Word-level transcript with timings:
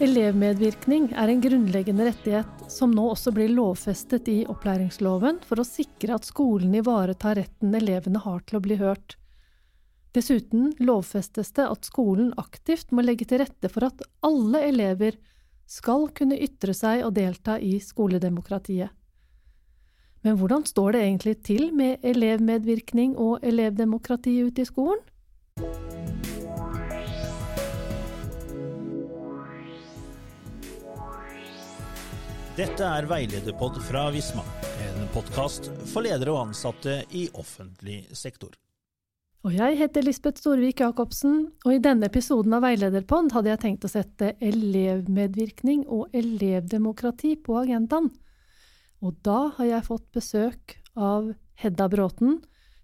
Elevmedvirkning 0.00 1.10
er 1.12 1.28
en 1.28 1.42
grunnleggende 1.44 2.06
rettighet 2.08 2.70
som 2.72 2.92
nå 2.96 3.02
også 3.12 3.34
blir 3.36 3.50
lovfestet 3.52 4.30
i 4.32 4.38
opplæringsloven 4.48 5.42
for 5.44 5.60
å 5.60 5.66
sikre 5.68 6.16
at 6.16 6.24
skolen 6.24 6.72
ivaretar 6.78 7.36
retten 7.36 7.74
elevene 7.76 8.22
har 8.24 8.40
til 8.48 8.56
å 8.56 8.62
bli 8.64 8.78
hørt. 8.80 9.18
Dessuten 10.16 10.70
lovfestes 10.80 11.52
det 11.58 11.66
at 11.68 11.84
skolen 11.86 12.32
aktivt 12.40 12.94
må 12.96 13.04
legge 13.04 13.28
til 13.28 13.42
rette 13.44 13.68
for 13.68 13.90
at 13.90 14.00
alle 14.24 14.64
elever 14.70 15.20
skal 15.70 16.08
kunne 16.16 16.38
ytre 16.48 16.72
seg 16.74 17.04
og 17.04 17.12
delta 17.20 17.58
i 17.60 17.76
skoledemokratiet. 17.84 18.88
Men 20.22 20.36
hvordan 20.36 20.66
står 20.68 20.92
det 20.92 21.00
egentlig 21.06 21.36
til 21.46 21.70
med 21.72 22.04
elevmedvirkning 22.04 23.16
og 23.16 23.40
elevdemokrati 23.46 24.34
ute 24.44 24.62
i 24.62 24.68
skolen? 24.68 25.00
Dette 32.60 32.84
er 32.84 33.06
Veilederpod 33.08 33.78
fra 33.86 34.10
Visma, 34.12 34.42
en 34.84 35.06
podkast 35.14 35.70
for 35.88 36.04
ledere 36.04 36.34
og 36.34 36.50
ansatte 36.50 36.98
i 37.16 37.24
offentlig 37.32 38.02
sektor. 38.12 38.52
Og 39.40 39.54
jeg 39.56 39.78
heter 39.78 40.04
Lisbeth 40.04 40.42
Storvik 40.42 40.82
Jacobsen, 40.84 41.46
og 41.64 41.72
i 41.72 41.80
denne 41.80 42.10
episoden 42.10 42.52
av 42.52 42.66
Veilederpod 42.66 43.32
hadde 43.32 43.54
jeg 43.54 43.62
tenkt 43.62 43.86
å 43.88 43.92
sette 43.94 44.34
elevmedvirkning 44.36 45.86
og 45.88 46.12
elevdemokrati 46.12 47.38
på 47.40 47.56
agendaen. 47.62 48.10
Og 49.00 49.16
da 49.24 49.48
har 49.56 49.64
jeg 49.64 49.86
fått 49.86 50.06
besøk 50.12 50.76
av 50.92 51.30
Hedda 51.60 51.86
Bråten, 51.88 52.40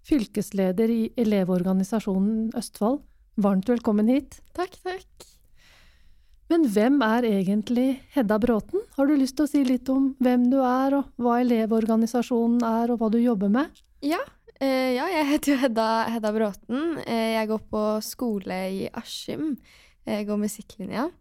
fylkesleder 0.07 0.89
i 0.89 1.01
Elevorganisasjonen 1.19 2.55
Østfold. 2.57 3.03
Varmt 3.37 3.69
velkommen 3.69 4.09
hit. 4.09 4.39
Takk, 4.57 4.79
takk. 4.81 5.27
Men 6.49 6.63
hvem 6.73 7.01
er 7.05 7.27
egentlig 7.27 7.99
Hedda 8.15 8.39
Bråten? 8.41 8.81
Har 8.95 9.09
du 9.09 9.13
lyst 9.19 9.35
til 9.37 9.45
å 9.45 9.51
si 9.51 9.61
litt 9.67 9.89
om 9.93 10.15
hvem 10.23 10.47
du 10.49 10.57
er, 10.63 10.95
og 10.97 11.11
hva 11.21 11.35
Elevorganisasjonen 11.43 12.63
er, 12.65 12.93
og 12.93 13.01
hva 13.01 13.11
du 13.13 13.19
jobber 13.21 13.51
med? 13.53 13.83
Ja, 14.01 14.23
eh, 14.57 14.95
ja 14.95 15.05
jeg 15.11 15.27
heter 15.33 15.53
jo 15.53 15.59
Hedda, 15.65 15.89
Hedda 16.15 16.31
Bråten. 16.33 16.87
Eh, 17.03 17.35
jeg 17.35 17.51
går 17.51 17.61
på 17.69 17.83
skole 18.07 18.57
i 18.73 18.87
Askim. 18.89 19.51
Jeg 20.07 20.25
går 20.31 20.41
musikklinja. 20.41 21.11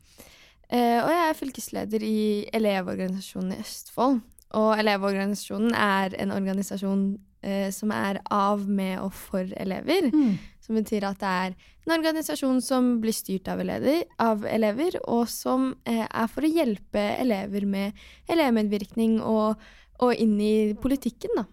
Eh, 0.71 1.03
og 1.03 1.13
jeg 1.13 1.27
er 1.27 1.39
fylkesleder 1.43 2.07
i 2.07 2.19
Elevorganisasjonen 2.55 3.59
i 3.59 3.61
Østfold. 3.67 4.23
Og 4.57 4.75
Elevorganisasjonen 4.81 5.75
er 5.77 6.15
en 6.23 6.33
organisasjon 6.35 7.07
eh, 7.47 7.69
som 7.75 7.93
er 7.95 8.21
av, 8.33 8.67
med 8.69 8.99
og 9.03 9.13
for 9.15 9.47
elever. 9.61 10.09
Mm. 10.13 10.37
Som 10.65 10.79
betyr 10.81 11.07
at 11.09 11.21
det 11.21 11.33
er 11.33 11.57
en 11.87 11.95
organisasjon 11.99 12.63
som 12.65 12.97
blir 13.03 13.15
styrt 13.15 13.51
av 13.53 13.61
elever, 13.63 14.03
av 14.23 14.47
elever 14.51 14.99
og 15.05 15.27
som 15.31 15.71
eh, 15.87 16.07
er 16.07 16.33
for 16.33 16.47
å 16.47 16.51
hjelpe 16.51 17.05
elever 17.21 17.69
med 17.69 18.07
elevmedvirkning 18.33 19.21
og, 19.23 19.61
og 20.03 20.25
inn 20.25 20.35
i 20.43 20.57
politikken, 20.81 21.37
da. 21.39 21.47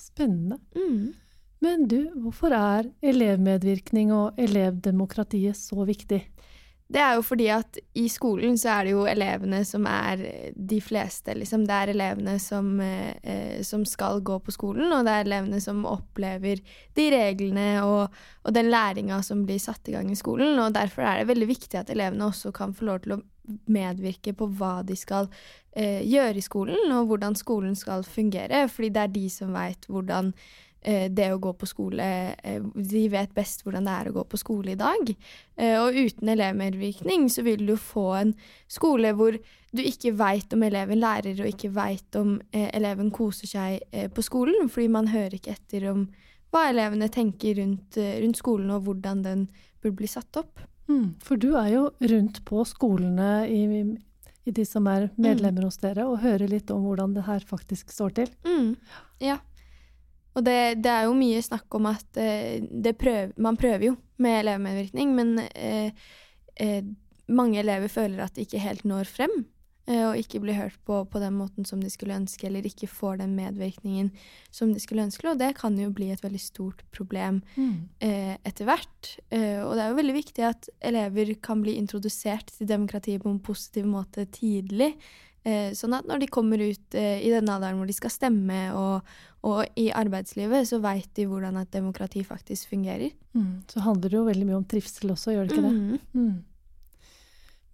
Spennende. 0.00 0.58
Mm. 0.76 1.12
Men 1.64 1.86
du, 1.88 1.98
hvorfor 2.20 2.52
er 2.56 2.88
elevmedvirkning 3.04 4.10
og 4.12 4.40
elevdemokratiet 4.40 5.56
så 5.56 5.86
viktig? 5.88 6.20
Det 6.84 7.00
er 7.00 7.14
jo 7.16 7.22
fordi 7.24 7.46
at 7.48 7.78
i 7.96 8.04
skolen 8.12 8.58
så 8.60 8.74
er 8.74 8.86
det 8.86 8.92
jo 8.92 9.06
elevene 9.08 9.62
som 9.64 9.86
er 9.88 10.20
de 10.54 10.80
fleste, 10.84 11.32
liksom. 11.32 11.64
Det 11.64 11.76
er 11.78 11.92
elevene 11.94 12.34
som, 12.42 12.68
eh, 12.80 13.62
som 13.64 13.86
skal 13.88 14.20
gå 14.20 14.36
på 14.44 14.52
skolen, 14.52 14.92
og 14.92 15.06
det 15.06 15.14
er 15.14 15.24
elevene 15.24 15.60
som 15.64 15.86
opplever 15.88 16.60
de 16.94 17.06
reglene 17.14 17.68
og, 17.86 18.12
og 18.44 18.54
den 18.54 18.68
læringa 18.68 19.22
som 19.24 19.46
blir 19.48 19.62
satt 19.62 19.88
i 19.88 19.96
gang 19.96 20.10
i 20.12 20.18
skolen. 20.18 20.58
Og 20.60 20.74
derfor 20.76 21.08
er 21.08 21.22
det 21.22 21.30
veldig 21.32 21.48
viktig 21.54 21.80
at 21.80 21.94
elevene 21.94 22.28
også 22.28 22.52
kan 22.52 22.76
få 22.76 22.90
lov 22.90 23.00
til 23.06 23.16
å 23.16 23.22
medvirke 23.72 24.32
på 24.36 24.48
hva 24.58 24.78
de 24.84 24.96
skal 24.96 25.30
eh, 25.72 26.04
gjøre 26.04 26.36
i 26.36 26.44
skolen, 26.44 26.92
og 26.92 27.08
hvordan 27.08 27.36
skolen 27.36 27.74
skal 27.76 28.04
fungere, 28.04 28.66
fordi 28.68 28.92
det 28.92 29.02
er 29.02 29.16
de 29.16 29.26
som 29.32 29.56
veit 29.56 29.88
hvordan 29.88 30.32
Eh, 30.32 30.63
det 31.08 31.30
å 31.32 31.40
gå 31.40 31.52
på 31.56 31.68
skole 31.68 32.06
eh, 32.36 32.62
De 32.74 33.04
vet 33.12 33.30
best 33.36 33.64
hvordan 33.64 33.86
det 33.88 33.94
er 33.94 34.10
å 34.10 34.14
gå 34.18 34.24
på 34.28 34.40
skole 34.40 34.74
i 34.74 34.80
dag. 34.80 35.12
Eh, 35.56 35.76
og 35.80 35.96
uten 35.96 36.32
elevmedvirkning 36.34 37.28
så 37.32 37.44
vil 37.46 37.64
du 37.66 37.74
få 37.80 38.10
en 38.18 38.34
skole 38.70 39.14
hvor 39.16 39.38
du 39.74 39.82
ikke 39.82 40.14
veit 40.18 40.52
om 40.54 40.62
eleven 40.66 41.00
lærer, 41.02 41.40
og 41.40 41.50
ikke 41.50 41.72
veit 41.74 42.18
om 42.20 42.36
eleven 42.52 43.10
koser 43.14 43.50
seg 43.50 44.12
på 44.14 44.22
skolen, 44.22 44.68
fordi 44.70 44.86
man 44.92 45.08
hører 45.10 45.34
ikke 45.34 45.56
etter 45.56 45.88
om 45.90 46.04
hva 46.54 46.68
elevene 46.70 47.08
tenker 47.10 47.58
rundt, 47.58 47.98
rundt 47.98 48.38
skolen, 48.38 48.70
og 48.70 48.84
hvordan 48.86 49.24
den 49.24 49.48
burde 49.82 49.98
bli 49.98 50.10
satt 50.10 50.38
opp. 50.38 50.62
Mm, 50.88 51.14
for 51.24 51.40
du 51.40 51.54
er 51.56 51.70
jo 51.72 51.84
rundt 52.12 52.42
på 52.44 52.64
skolene 52.68 53.46
i, 53.48 53.62
i 54.44 54.54
de 54.54 54.66
som 54.68 54.86
er 54.90 55.08
medlemmer 55.16 55.64
mm. 55.64 55.68
hos 55.70 55.80
dere, 55.82 56.06
og 56.06 56.22
hører 56.24 56.50
litt 56.50 56.70
om 56.74 56.84
hvordan 56.84 57.16
det 57.16 57.24
her 57.28 57.44
faktisk 57.48 57.92
står 57.94 58.16
til. 58.20 58.32
Mm. 58.46 58.74
Ja. 59.24 59.40
Og 60.34 60.44
det, 60.46 60.82
det, 60.82 60.90
er 60.90 61.06
jo 61.06 61.16
mye 61.16 61.42
snakk 61.44 61.78
om 61.78 61.88
at 61.92 62.20
eh, 62.20 62.92
prøver, 62.98 63.32
man 63.38 63.58
prøver 63.60 63.90
jo 63.92 63.96
med 64.22 64.40
elevmedvirkning, 64.42 65.14
men 65.14 65.34
eh, 65.54 66.06
eh, 66.60 66.84
mange 67.30 67.60
elever 67.62 67.90
føler 67.92 68.24
at 68.24 68.34
de 68.34 68.46
ikke 68.46 68.62
helt 68.62 68.86
når 68.88 69.10
frem. 69.10 69.44
Eh, 69.84 70.00
og 70.00 70.16
ikke 70.16 70.40
blir 70.40 70.56
hørt 70.56 70.78
på 70.88 71.02
på 71.04 71.20
den 71.20 71.34
måten 71.36 71.66
som 71.68 71.82
de 71.82 71.90
skulle 71.92 72.16
ønske, 72.16 72.46
eller 72.48 72.64
ikke 72.64 72.88
får 72.88 73.18
den 73.20 73.34
medvirkningen 73.36 74.10
som 74.50 74.72
de 74.72 74.80
skulle 74.80 75.04
ønske. 75.04 75.26
Og 75.28 75.38
det 75.40 75.52
kan 75.58 75.76
jo 75.76 75.90
bli 75.92 76.08
et 76.14 76.24
veldig 76.24 76.40
stort 76.40 76.80
problem 76.94 77.42
mm. 77.56 77.76
Eh, 78.00 78.34
etter 78.48 78.68
hvert. 78.68 79.12
Eh, 79.28 79.60
og 79.60 79.76
det 79.76 79.84
er 79.84 79.92
jo 79.92 80.00
veldig 80.00 80.16
viktig 80.16 80.46
at 80.48 80.70
elever 80.80 81.34
kan 81.44 81.60
bli 81.64 81.76
introdusert 81.76 82.54
til 82.56 82.70
demokratiet 82.70 83.22
på 83.22 83.32
en 83.32 83.42
positiv 83.44 83.86
måte 83.90 84.24
tidlig. 84.32 84.94
Eh, 85.44 85.74
sånn 85.76 85.92
at 85.92 86.06
når 86.08 86.22
de 86.22 86.30
kommer 86.32 86.60
ut 86.62 86.96
eh, 86.96 87.18
i 87.20 87.28
den 87.28 87.50
alderen 87.52 87.76
hvor 87.76 87.88
de 87.90 87.96
skal 87.96 88.12
stemme, 88.12 88.60
og, 88.80 89.14
og 89.44 89.60
i 89.80 89.90
arbeidslivet, 89.92 90.64
så 90.70 90.80
veit 90.80 91.10
de 91.18 91.26
hvordan 91.28 91.58
et 91.60 91.72
demokrati 91.74 92.24
faktisk 92.24 92.72
fungerer. 92.72 93.12
Mm. 93.36 93.60
Så 93.68 93.84
handler 93.84 94.08
det 94.08 94.18
jo 94.18 94.24
veldig 94.30 94.48
mye 94.48 94.62
om 94.62 94.66
trivsel 94.68 95.12
også, 95.12 95.34
gjør 95.34 95.50
det 95.50 95.56
ikke 95.58 95.66
det? 95.66 95.74
Mm. 95.74 96.00
Mm. 96.16 97.12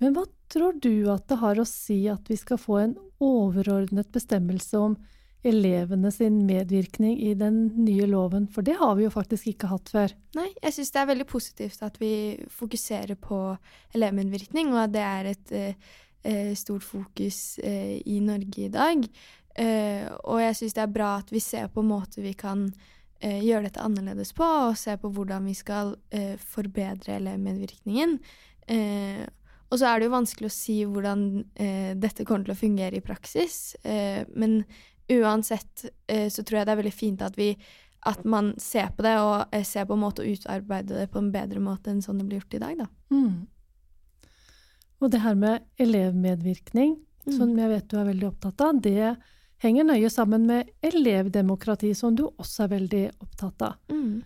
Men 0.00 0.16
hva 0.16 0.26
tror 0.50 0.80
du 0.82 0.92
at 1.12 1.28
det 1.30 1.38
har 1.38 1.60
å 1.60 1.68
si 1.68 2.02
at 2.10 2.26
vi 2.30 2.40
skal 2.40 2.58
få 2.58 2.80
en 2.82 2.98
overordnet 3.22 4.10
bestemmelse 4.10 4.80
om 4.80 4.98
elevene 5.46 6.10
sin 6.12 6.42
medvirkning 6.44 7.14
i 7.24 7.32
den 7.38 7.62
nye 7.80 8.04
loven, 8.08 8.48
for 8.52 8.66
det 8.66 8.76
har 8.80 8.96
vi 8.98 9.06
jo 9.06 9.12
faktisk 9.14 9.54
ikke 9.54 9.70
hatt 9.70 9.88
før. 9.92 10.12
Nei, 10.36 10.50
jeg 10.58 10.76
syns 10.76 10.92
det 10.92 11.00
er 11.00 11.10
veldig 11.14 11.26
positivt 11.30 11.84
at 11.86 11.96
vi 12.00 12.12
fokuserer 12.52 13.16
på 13.20 13.40
elevmedvirkning, 13.96 14.74
og 14.74 14.82
at 14.84 14.94
det 14.96 15.06
er 15.06 15.30
et 15.32 15.54
eh, 15.56 15.96
stort 16.54 16.84
fokus 16.84 17.58
eh, 17.58 18.00
i 18.04 18.20
Norge 18.20 18.66
i 18.66 18.72
dag. 18.72 19.06
Eh, 19.54 20.06
og 20.24 20.40
jeg 20.42 20.56
syns 20.58 20.76
det 20.76 20.84
er 20.84 20.94
bra 20.94 21.10
at 21.18 21.32
vi 21.32 21.42
ser 21.42 21.70
på 21.72 21.82
måter 21.84 22.22
vi 22.24 22.34
kan 22.38 22.68
eh, 23.20 23.40
gjøre 23.42 23.66
dette 23.68 23.82
annerledes 23.82 24.32
på, 24.36 24.46
og 24.46 24.78
se 24.78 24.94
på 25.00 25.10
hvordan 25.16 25.48
vi 25.50 25.56
skal 25.58 25.94
eh, 26.14 26.36
forbedre 26.38 27.18
elevmedvirkningen. 27.18 28.16
Eh, 28.70 29.26
og 29.70 29.78
så 29.78 29.86
er 29.86 30.00
det 30.00 30.08
jo 30.08 30.16
vanskelig 30.16 30.48
å 30.48 30.54
si 30.54 30.80
hvordan 30.82 31.20
dette 32.02 32.24
kommer 32.26 32.48
til 32.48 32.56
å 32.56 32.58
fungere 32.58 32.98
i 32.98 33.04
praksis, 33.06 33.76
men 34.34 34.56
uansett 35.06 35.84
så 36.10 36.42
tror 36.42 36.58
jeg 36.58 36.66
det 36.66 36.72
er 36.74 36.80
veldig 36.80 36.92
fint 36.96 37.22
at 37.22 37.38
vi 37.38 37.52
at 38.10 38.24
man 38.26 38.50
ser 38.58 38.90
på 38.96 39.04
det, 39.06 39.12
og 39.22 39.54
ser 39.62 39.86
på 39.86 39.94
en 39.94 40.02
måte 40.02 40.24
å 40.24 40.26
utarbeide 40.26 40.96
det 40.98 41.06
på 41.12 41.20
en 41.22 41.30
bedre 41.30 41.62
måte 41.62 41.92
enn 41.92 42.02
sånn 42.02 42.18
det 42.18 42.26
blir 42.26 42.40
gjort 42.40 42.56
i 42.58 42.62
dag, 42.64 42.82
da. 42.82 42.88
Mm. 43.14 43.46
Og 45.00 45.12
det 45.12 45.22
her 45.24 45.36
med 45.38 45.64
elevmedvirkning, 45.80 46.96
mm. 47.26 47.36
som 47.36 47.52
jeg 47.56 47.72
vet 47.72 47.88
du 47.88 47.98
er 48.00 48.10
veldig 48.10 48.28
opptatt 48.28 48.64
av, 48.66 48.80
det 48.84 49.14
henger 49.60 49.86
nøye 49.88 50.10
sammen 50.12 50.46
med 50.48 50.68
elevdemokrati, 50.84 51.94
som 51.96 52.16
du 52.16 52.26
også 52.30 52.66
er 52.66 52.74
veldig 52.76 53.04
opptatt 53.20 53.64
av. 53.68 53.78
Mm. 53.92 54.20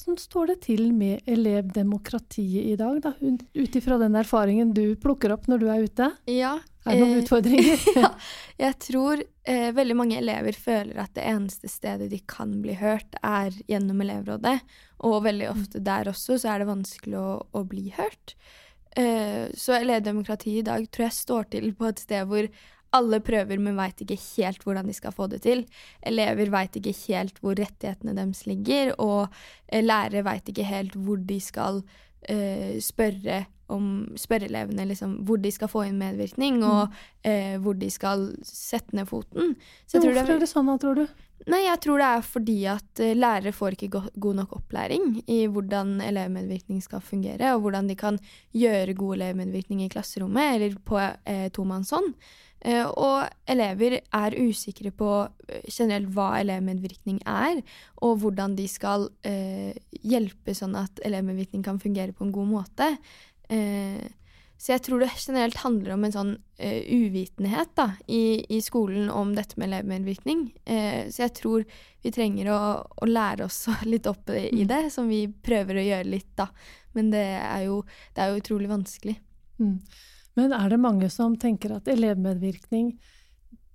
Hvordan 0.00 0.18
står 0.22 0.52
det 0.52 0.56
til 0.64 0.84
med 0.96 1.26
elevdemokratiet 1.28 2.70
i 2.72 2.76
dag, 2.78 3.00
da, 3.04 3.12
ut 3.20 3.76
ifra 3.76 3.98
den 4.00 4.14
erfaringen 4.16 4.70
du 4.74 4.94
plukker 4.96 5.34
opp 5.34 5.48
når 5.50 5.60
du 5.60 5.66
er 5.68 5.82
ute? 5.84 6.06
Ja. 6.30 6.54
Er 6.86 6.96
det 6.96 7.02
noen 7.02 7.18
eh, 7.18 7.24
utfordringer? 7.24 7.82
ja, 8.04 8.10
jeg 8.62 8.78
tror 8.86 9.20
eh, 9.20 9.68
veldig 9.76 9.96
mange 9.98 10.16
elever 10.16 10.56
føler 10.56 11.02
at 11.02 11.12
det 11.18 11.26
eneste 11.28 11.68
stedet 11.68 12.08
de 12.12 12.22
kan 12.24 12.54
bli 12.62 12.78
hørt, 12.80 13.18
er 13.20 13.52
gjennom 13.68 14.00
elevrådet. 14.06 14.56
Og 15.04 15.20
veldig 15.26 15.50
ofte 15.50 15.82
der 15.84 16.08
også 16.08 16.38
så 16.40 16.54
er 16.54 16.62
det 16.62 16.70
vanskelig 16.70 17.20
å, 17.20 17.28
å 17.52 17.64
bli 17.68 17.90
hørt. 17.98 18.36
Uh, 18.98 19.46
så 19.54 19.78
elevdemokratiet 19.78 20.64
i 20.64 20.66
dag 20.66 20.86
tror 20.90 21.06
jeg 21.06 21.18
står 21.18 21.50
til 21.54 21.72
på 21.78 21.90
et 21.92 22.02
sted 22.02 22.26
hvor 22.26 22.50
alle 22.96 23.20
prøver, 23.22 23.60
men 23.62 23.78
veit 23.78 24.00
ikke 24.02 24.18
helt 24.18 24.64
hvordan 24.66 24.88
de 24.90 24.94
skal 24.96 25.14
få 25.14 25.28
det 25.30 25.44
til. 25.44 25.62
Elever 26.02 26.50
veit 26.50 26.74
ikke 26.76 26.96
helt 27.06 27.38
hvor 27.38 27.54
rettighetene 27.54 28.16
deres 28.18 28.44
ligger, 28.50 28.94
og 28.98 29.28
uh, 29.30 29.80
lærere 29.82 30.24
veit 30.26 30.50
ikke 30.50 30.66
helt 30.66 30.98
hvor 30.98 31.22
de 31.22 31.38
skal 31.40 31.84
eh, 32.28 32.80
spørre 32.82 33.44
om 33.70 33.84
spørre 34.18 34.48
elevene 34.50 34.84
liksom, 34.90 35.20
hvor 35.26 35.38
de 35.38 35.50
skal 35.54 35.70
få 35.70 35.84
inn 35.86 35.98
medvirkning, 36.00 36.60
og 36.66 36.90
eh, 37.26 37.54
hvor 37.62 37.76
de 37.78 37.90
skal 37.92 38.30
sette 38.46 38.96
ned 38.96 39.06
foten. 39.06 39.54
Så 39.86 40.00
Hvorfor 40.00 40.18
er, 40.24 40.34
er 40.34 40.42
det 40.42 40.50
sånn, 40.50 40.70
da, 40.70 40.74
tror 40.82 40.98
du? 40.98 41.04
Nei, 41.48 41.62
jeg 41.64 41.80
tror 41.80 42.00
det 42.00 42.08
er 42.10 42.26
fordi 42.26 42.58
at 42.68 43.00
uh, 43.00 43.14
lærere 43.16 43.54
får 43.56 43.76
ikke 43.76 44.02
god 44.20 44.36
nok 44.42 44.52
opplæring 44.58 45.22
i 45.24 45.46
hvordan 45.48 45.96
elevmedvirkning 46.04 46.82
skal 46.84 47.00
fungere, 47.00 47.54
og 47.54 47.64
hvordan 47.64 47.88
de 47.88 47.96
kan 47.96 48.20
gjøre 48.52 48.96
god 48.98 49.16
elevmedvirkning 49.16 49.80
i 49.86 49.88
klasserommet 49.92 50.58
eller 50.58 50.76
på 50.84 51.00
eh, 51.00 51.48
tomannshånd. 51.56 52.12
Eh, 52.60 52.84
og 52.84 53.24
elever 53.48 54.02
er 54.04 54.36
usikre 54.36 54.92
på 54.92 55.08
generelt 55.64 56.12
hva 56.12 56.34
elevmedvirkning 56.42 57.22
er, 57.24 57.62
og 58.04 58.20
hvordan 58.20 58.58
de 58.58 58.68
skal 58.68 59.08
hjelpe 59.24 60.52
sånn 60.54 60.76
at 60.78 61.00
elevmedvirkning 61.08 61.64
kan 61.64 61.80
fungere 61.80 62.12
på 62.12 62.26
en 62.26 62.34
god 62.36 62.52
måte. 62.52 62.92
Uh, 63.50 64.04
så 64.60 64.74
jeg 64.74 64.82
tror 64.84 65.00
det 65.00 65.08
generelt 65.16 65.56
handler 65.62 65.94
om 65.94 66.02
en 66.04 66.12
sånn 66.12 66.32
uh, 66.36 66.80
uvitenhet 66.92 67.70
da, 67.78 67.86
i, 68.12 68.44
i, 68.44 68.58
skolen 68.60 69.08
om 69.08 69.32
dette 69.32 69.56
med 69.56 69.70
elevmedvirkning. 69.70 70.42
Uh, 70.68 71.08
så 71.08 71.24
jeg 71.24 71.34
tror 71.38 71.64
vi 72.04 72.12
trenger 72.12 72.50
å, 72.52 72.58
å 72.84 73.08
lære 73.08 73.46
oss 73.48 73.62
litt 73.88 74.08
opp 74.10 74.28
i, 74.34 74.50
mm. 74.52 74.66
det, 74.68 74.82
som 74.92 75.08
vi 75.08 75.22
prøver 75.32 75.80
å 75.80 75.86
gjøre 75.86 76.12
litt, 76.12 76.28
da. 76.36 76.50
Men 76.92 77.08
det 77.14 77.24
er 77.40 77.64
jo, 77.70 77.80
det 78.12 78.20
er 78.20 78.34
jo 78.34 78.44
utrolig 78.44 78.68
vanskelig. 78.68 79.16
Mm. 79.62 79.78
Men 80.36 80.54
er 80.56 80.68
det 80.72 80.82
mange 80.84 81.08
som 81.12 81.40
tenker 81.40 81.78
at 81.78 81.88
elevmedvirkning 81.88 82.92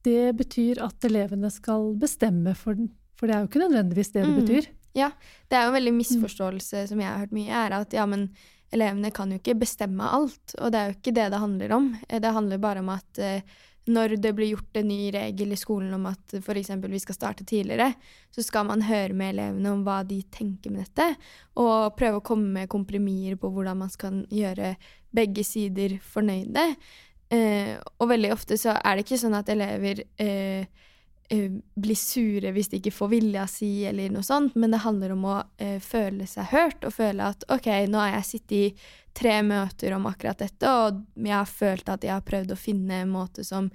det 0.05 0.35
betyr 0.37 0.83
at 0.85 1.05
elevene 1.07 1.49
skal 1.49 1.95
bestemme 1.97 2.53
for 2.57 2.77
den? 2.77 2.93
For 3.17 3.25
det 3.25 3.35
er 3.35 3.41
jo 3.41 3.49
ikke 3.49 3.65
nødvendigvis 3.65 4.13
det 4.13 4.21
det 4.21 4.33
mm. 4.35 4.41
betyr. 4.43 4.73
Ja, 4.95 5.09
det 5.49 5.57
er 5.57 5.65
jo 5.65 5.73
en 5.73 5.79
veldig 5.79 5.97
misforståelse 5.97 6.85
som 6.91 7.01
jeg 7.01 7.09
har 7.09 7.25
hørt 7.25 7.33
mye, 7.35 7.49
er 7.65 7.73
at 7.81 7.95
ja, 7.95 8.05
men 8.07 8.29
elevene 8.75 9.12
kan 9.16 9.31
jo 9.31 9.39
ikke 9.39 9.57
bestemme 9.66 10.10
alt, 10.18 10.57
og 10.60 10.74
det 10.74 10.81
er 10.81 10.92
jo 10.92 10.98
ikke 11.00 11.16
det 11.16 11.30
det 11.33 11.42
handler 11.42 11.77
om. 11.77 11.94
Eh, 12.10 12.22
det 12.22 12.36
handler 12.36 12.62
bare 12.62 12.83
om 12.83 12.92
at 12.94 13.22
eh, 13.24 13.56
når 13.86 14.16
det 14.18 14.31
blir 14.33 14.56
gjort 14.56 14.80
en 14.80 14.88
ny 14.89 15.12
regel 15.13 15.54
i 15.54 15.60
skolen 15.60 15.94
om 15.94 16.07
at 16.10 16.36
f.eks. 16.39 16.72
vi 16.81 17.01
skal 17.01 17.18
starte 17.18 17.45
tidligere, 17.45 17.92
så 18.33 18.44
skal 18.44 18.66
man 18.66 18.81
høre 18.86 19.13
med 19.13 19.36
elevene 19.36 19.74
om 19.75 19.83
hva 19.86 20.00
de 20.07 20.24
tenker 20.33 20.74
med 20.74 20.88
dette, 20.88 21.12
og 21.62 21.94
prøve 21.98 22.22
å 22.22 22.25
komme 22.25 22.50
med 22.60 22.72
komprimier 22.72 23.38
på 23.38 23.51
hvordan 23.54 23.83
man 23.83 23.94
skal 23.94 24.24
gjøre 24.33 24.74
begge 25.16 25.45
sider 25.45 26.00
fornøyde. 26.01 26.66
Eh, 27.33 27.75
og 28.00 28.10
veldig 28.10 28.33
ofte 28.33 28.57
så 28.57 28.75
er 28.80 28.98
det 28.98 29.06
ikke 29.06 29.21
sånn 29.21 29.38
at 29.38 29.50
elever 29.54 30.01
eh, 30.21 30.66
bli 31.75 31.95
sure 31.98 32.51
hvis 32.54 32.69
de 32.69 32.77
ikke 32.80 32.94
får 32.94 33.10
vilja 33.16 33.48
si, 33.50 33.69
eller 33.89 34.13
noe 34.13 34.25
sånt, 34.25 34.56
men 34.56 34.75
det 34.75 34.83
handler 34.83 35.16
om 35.16 35.25
å 35.25 35.39
uh, 35.42 35.80
føle 35.81 36.27
seg 36.30 36.51
hørt, 36.51 36.86
og 36.86 36.94
føle 36.94 37.31
at 37.33 37.45
OK, 37.54 37.69
nå 37.89 38.01
har 38.01 38.16
jeg 38.19 38.30
sittet 38.30 38.56
i 38.60 38.94
tre 39.16 39.39
møter 39.48 39.95
om 39.95 40.06
akkurat 40.10 40.44
dette, 40.44 40.69
og 40.69 41.01
jeg 41.18 41.33
har 41.33 41.50
følt 41.50 41.89
at 41.89 42.06
jeg 42.06 42.13
har 42.13 42.25
prøvd 42.25 42.54
å 42.54 42.60
finne 42.60 43.01
en 43.01 43.13
måte 43.13 43.45
som 43.48 43.72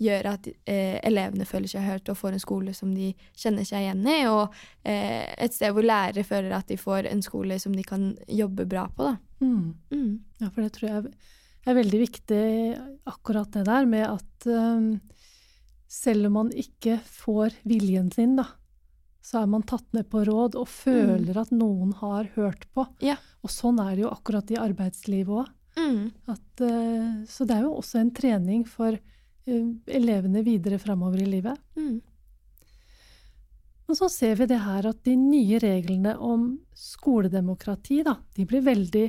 gjør 0.00 0.28
at 0.34 0.48
uh, 0.48 0.96
elevene 1.08 1.48
føler 1.48 1.72
seg 1.72 1.84
hørt 1.84 2.08
og 2.12 2.18
får 2.20 2.36
en 2.36 2.44
skole 2.44 2.74
som 2.76 2.92
de 2.96 3.12
kjenner 3.36 3.68
seg 3.68 3.84
igjen 3.84 4.04
i, 4.12 4.18
og 4.28 4.56
et 4.84 5.56
sted 5.56 5.72
hvor 5.76 5.84
lærere 5.84 6.24
føler 6.24 6.52
at 6.56 6.68
de 6.68 6.76
får 6.80 7.08
en 7.10 7.24
skole 7.24 7.58
som 7.60 7.76
de 7.76 7.84
kan 7.84 8.12
jobbe 8.28 8.68
bra 8.68 8.86
på. 8.88 9.08
Da. 9.08 9.16
Mm. 9.44 9.72
Mm. 9.92 10.12
Ja, 10.40 10.48
for 10.48 10.62
det 10.62 10.72
tror 10.76 10.90
jeg 10.90 11.16
er 11.66 11.76
veldig 11.80 12.00
viktig, 12.00 12.42
akkurat 13.10 13.52
det 13.52 13.64
der 13.66 13.88
med 13.90 14.06
at 14.06 14.46
um, 14.46 14.92
selv 15.88 16.28
om 16.28 16.38
man 16.40 16.52
ikke 16.54 16.98
får 17.04 17.56
viljen 17.68 18.10
sin, 18.14 18.36
da, 18.38 18.46
så 19.26 19.42
er 19.42 19.50
man 19.50 19.64
tatt 19.66 19.86
med 19.96 20.06
på 20.10 20.22
råd 20.26 20.54
og 20.58 20.68
føler 20.70 21.34
mm. 21.34 21.42
at 21.42 21.52
noen 21.54 21.94
har 21.98 22.28
hørt 22.36 22.66
på. 22.74 22.86
Ja. 23.02 23.16
Og 23.42 23.50
sånn 23.50 23.80
er 23.82 23.94
det 23.94 24.04
jo 24.04 24.12
akkurat 24.14 24.50
i 24.54 24.58
arbeidslivet 24.60 25.42
òg. 25.42 25.52
Mm. 25.76 26.04
Uh, 26.26 27.24
så 27.28 27.44
det 27.44 27.56
er 27.56 27.64
jo 27.66 27.74
også 27.76 28.00
en 28.00 28.12
trening 28.16 28.62
for 28.68 28.94
uh, 28.96 29.66
elevene 29.86 30.44
videre 30.46 30.78
framover 30.80 31.24
i 31.24 31.26
livet. 31.28 31.58
Mm. 31.76 31.98
Og 33.86 33.98
så 33.98 34.08
ser 34.10 34.38
vi 34.38 34.48
det 34.50 34.60
her 34.62 34.86
at 34.88 35.02
de 35.06 35.14
nye 35.18 35.58
reglene 35.62 36.16
om 36.22 36.48
skoledemokrati, 36.74 38.00
da, 38.06 38.16
de 38.34 38.46
blir 38.48 38.64
veldig 38.66 39.06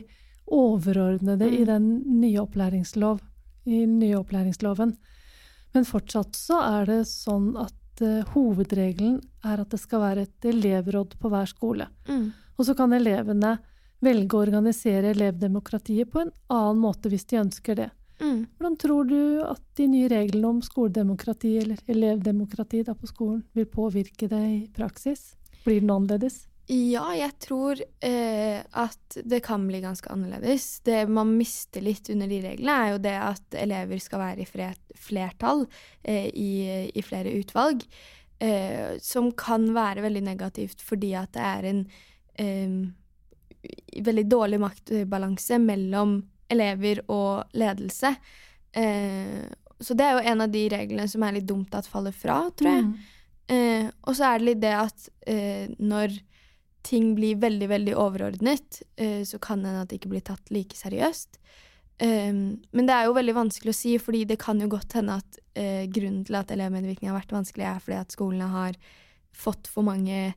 overordnede 0.53 1.47
i 1.50 1.62
mm. 1.62 1.69
den 1.69 1.88
nye 2.21 2.41
opplæringslov, 2.41 3.21
i 3.69 3.83
den 3.83 3.97
nye 4.01 4.18
opplæringsloven. 4.19 4.95
Men 5.75 5.88
fortsatt 5.88 6.38
så 6.38 6.62
er 6.64 6.88
det 6.90 7.02
sånn 7.10 7.52
at 7.60 8.04
uh, 8.04 8.24
hovedregelen 8.34 9.19
er 9.46 9.64
at 9.64 9.74
det 9.74 9.81
skal 9.81 10.04
være 10.04 10.28
et 10.28 10.50
elevråd 10.52 11.18
på 11.19 11.31
hver 11.34 11.50
skole. 11.50 11.90
Mm. 12.10 12.30
Og 12.58 12.66
så 12.66 12.75
kan 12.78 12.96
elevene 12.96 13.58
velge 14.04 14.38
å 14.38 14.44
organisere 14.46 15.14
elevdemokratiet 15.16 16.10
på 16.12 16.22
en 16.24 16.34
annen 16.54 16.81
måte 16.81 17.10
hvis 17.12 17.28
de 17.30 17.42
ønsker 17.42 17.80
det. 17.80 17.90
Mm. 18.22 18.46
Hvordan 18.58 18.78
tror 18.81 19.10
du 19.10 19.19
at 19.46 19.62
de 19.78 19.88
nye 19.92 20.10
reglene 20.10 20.56
om 20.56 20.62
skoledemokrati 20.66 21.54
eller 21.62 21.81
elevdemokrati 21.90 22.81
da 22.86 22.96
på 22.98 23.10
skolen 23.10 23.44
vil 23.54 23.68
påvirke 23.69 24.30
det 24.30 24.44
i 24.50 24.60
praksis? 24.74 25.36
Blir 25.66 25.81
den 25.84 25.94
annerledes? 25.94 26.46
Ja, 26.68 27.06
jeg 27.16 27.31
tror 27.40 27.80
eh, 28.04 28.60
at 28.60 29.18
det 29.24 29.40
kan 29.46 29.64
bli 29.69 29.80
ganske 29.80 30.10
annerledes. 30.12 30.81
Det 30.84 31.06
man 31.08 31.31
mister 31.38 31.84
litt 31.84 32.10
under 32.12 32.28
de 32.28 32.42
reglene, 32.44 32.75
er 32.75 32.92
jo 32.92 33.00
det 33.06 33.14
at 33.24 33.56
elever 33.56 34.02
skal 34.04 34.19
være 34.19 34.44
i 34.44 34.66
flertall 35.08 35.64
eh, 36.04 36.28
i, 36.28 36.52
i, 36.92 37.06
flere 37.08 37.31
utvalg. 37.40 37.88
Eh, 38.44 39.00
som 39.00 39.31
kan 39.31 39.69
være 39.74 40.04
veldig 40.04 40.25
negativt 40.28 40.84
fordi 40.86 41.16
at 41.18 41.31
det 41.34 41.46
er 41.48 41.69
en 41.72 41.80
eh, 42.38 42.75
veldig 44.04 44.28
dårlig 44.30 44.60
maktbalanse 44.62 45.64
mellom 45.64 46.19
elever 46.52 47.00
og 47.08 47.48
ledelse. 47.56 48.12
Eh, 48.75 49.44
så 49.80 49.96
det 49.96 50.04
er 50.04 50.18
jo 50.18 50.31
en 50.34 50.44
av 50.44 50.52
de 50.52 50.68
reglene 50.75 51.08
som 51.08 51.24
er 51.24 51.40
litt 51.40 51.48
dumt 51.48 51.80
at 51.80 51.88
faller 51.88 52.12
fra, 52.12 52.42
tror 52.60 52.75
jeg. 52.75 52.90
Mm. 52.92 52.96
Eh, 53.56 53.92
og 54.04 54.19
så 54.19 54.34
er 54.34 54.42
det 54.42 54.52
litt 54.52 54.66
det 54.68 54.80
at 54.84 55.14
når 55.80 56.24
ting 56.85 57.13
blir 57.18 57.39
veldig, 57.41 57.69
veldig 57.71 57.95
overordnet, 58.00 58.81
uh, 59.01 59.24
så 59.27 59.39
kan 59.44 59.63
det 59.63 59.71
hende 59.71 59.85
at 59.85 59.91
det 59.91 60.01
ikke 60.01 60.13
blir 60.13 60.25
tatt 60.27 60.53
like 60.53 60.77
seriøst. 60.77 61.39
Um, 61.97 62.59
men 62.77 62.85
det 62.85 62.94
er 62.94 63.07
jo 63.07 63.15
veldig 63.18 63.33
vanskelig 63.33 63.74
å 63.74 63.77
si, 63.77 63.95
fordi 63.97 64.21
det 64.29 64.38
kan 64.41 64.59
jo 64.62 64.69
godt 64.69 65.00
hende 65.00 65.18
at 65.18 65.39
uh, 65.57 65.83
grunnen 65.89 66.21
til 66.27 66.38
at 66.38 66.53
elevmedvirkning 66.53 67.09
har 67.09 67.18
vært 67.18 67.33
vanskelig, 67.33 67.65
er 67.65 67.81
fordi 67.81 68.01
at 68.03 68.13
skolene 68.13 68.50
har 68.53 68.77
fått 69.38 69.69
for 69.71 69.85
mange 69.88 70.35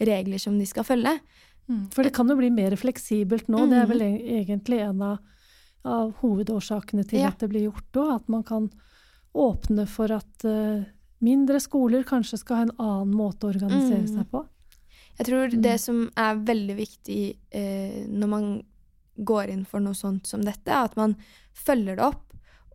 regler 0.00 0.40
som 0.40 0.58
de 0.58 0.68
skal 0.68 0.86
følge. 0.86 1.16
Mm, 1.70 1.88
for 1.94 2.06
det 2.06 2.14
kan 2.14 2.30
jo 2.30 2.38
bli 2.38 2.50
mer 2.54 2.74
fleksibelt 2.78 3.50
nå. 3.50 3.64
Mm. 3.64 3.72
Det 3.72 3.80
er 3.80 3.90
vel 3.90 4.04
mm. 4.06 4.14
egentlig 4.38 4.80
en 4.84 5.02
av, 5.06 5.18
av 5.86 6.14
hovedårsakene 6.22 7.04
til 7.10 7.22
ja. 7.22 7.30
at 7.30 7.42
det 7.42 7.50
blir 7.52 7.68
gjort 7.68 8.00
òg. 8.02 8.14
At 8.16 8.32
man 8.32 8.46
kan 8.46 8.70
åpne 9.38 9.86
for 9.90 10.14
at 10.14 10.46
uh, 10.46 10.82
mindre 11.22 11.60
skoler 11.62 12.06
kanskje 12.06 12.40
skal 12.40 12.58
ha 12.58 12.68
en 12.68 12.76
annen 12.78 13.14
måte 13.14 13.46
å 13.46 13.52
organisere 13.52 14.02
mm. 14.06 14.14
seg 14.16 14.30
på. 14.32 14.44
Jeg 15.18 15.26
tror 15.28 15.52
mm. 15.52 15.62
det 15.62 15.76
som 15.82 16.04
er 16.18 16.44
veldig 16.48 16.76
viktig 16.78 17.22
eh, 17.50 18.02
når 18.08 18.30
man 18.30 18.50
går 19.20 19.52
inn 19.52 19.66
for 19.68 19.82
noe 19.84 19.96
sånt 19.96 20.28
som 20.30 20.44
dette, 20.44 20.70
er 20.70 20.88
at 20.88 20.96
man 20.96 21.16
følger 21.56 21.98
det 21.98 22.06
opp, 22.06 22.26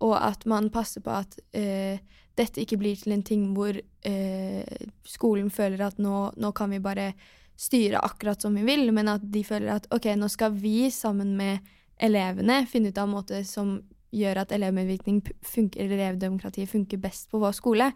og 0.06 0.18
at 0.20 0.46
man 0.50 0.70
passer 0.74 1.02
på 1.02 1.14
at 1.16 1.38
eh, 1.56 1.98
dette 2.36 2.62
ikke 2.62 2.78
blir 2.82 3.00
til 3.00 3.16
en 3.16 3.24
ting 3.26 3.48
hvor 3.56 3.78
eh, 3.80 4.86
skolen 5.08 5.50
føler 5.54 5.86
at 5.88 6.00
nå, 6.04 6.30
nå, 6.36 6.52
kan 6.58 6.74
vi 6.74 6.84
bare 6.84 7.14
styre 7.56 8.04
akkurat 8.04 8.44
som 8.44 8.56
vi 8.58 8.66
vil, 8.68 8.92
men 8.94 9.10
at 9.10 9.24
de 9.32 9.44
føler 9.48 9.78
at 9.78 9.88
ok, 9.96 10.12
nå 10.20 10.30
skal 10.32 10.54
vi 10.60 10.92
sammen 10.92 11.34
med 11.40 11.64
elevene 12.04 12.66
finne 12.68 12.92
ut 12.92 12.98
av 13.00 13.08
en 13.08 13.16
måte 13.16 13.42
som 13.48 13.78
gjør 14.16 14.44
at 14.44 14.52
elevmedvirkning 14.56 15.22
funker, 15.44 15.86
eller 15.86 16.02
elevdemokratiet 16.02 16.72
funker 16.72 17.00
best 17.02 17.30
på 17.32 17.40
vår 17.40 17.56
skole. 17.56 17.90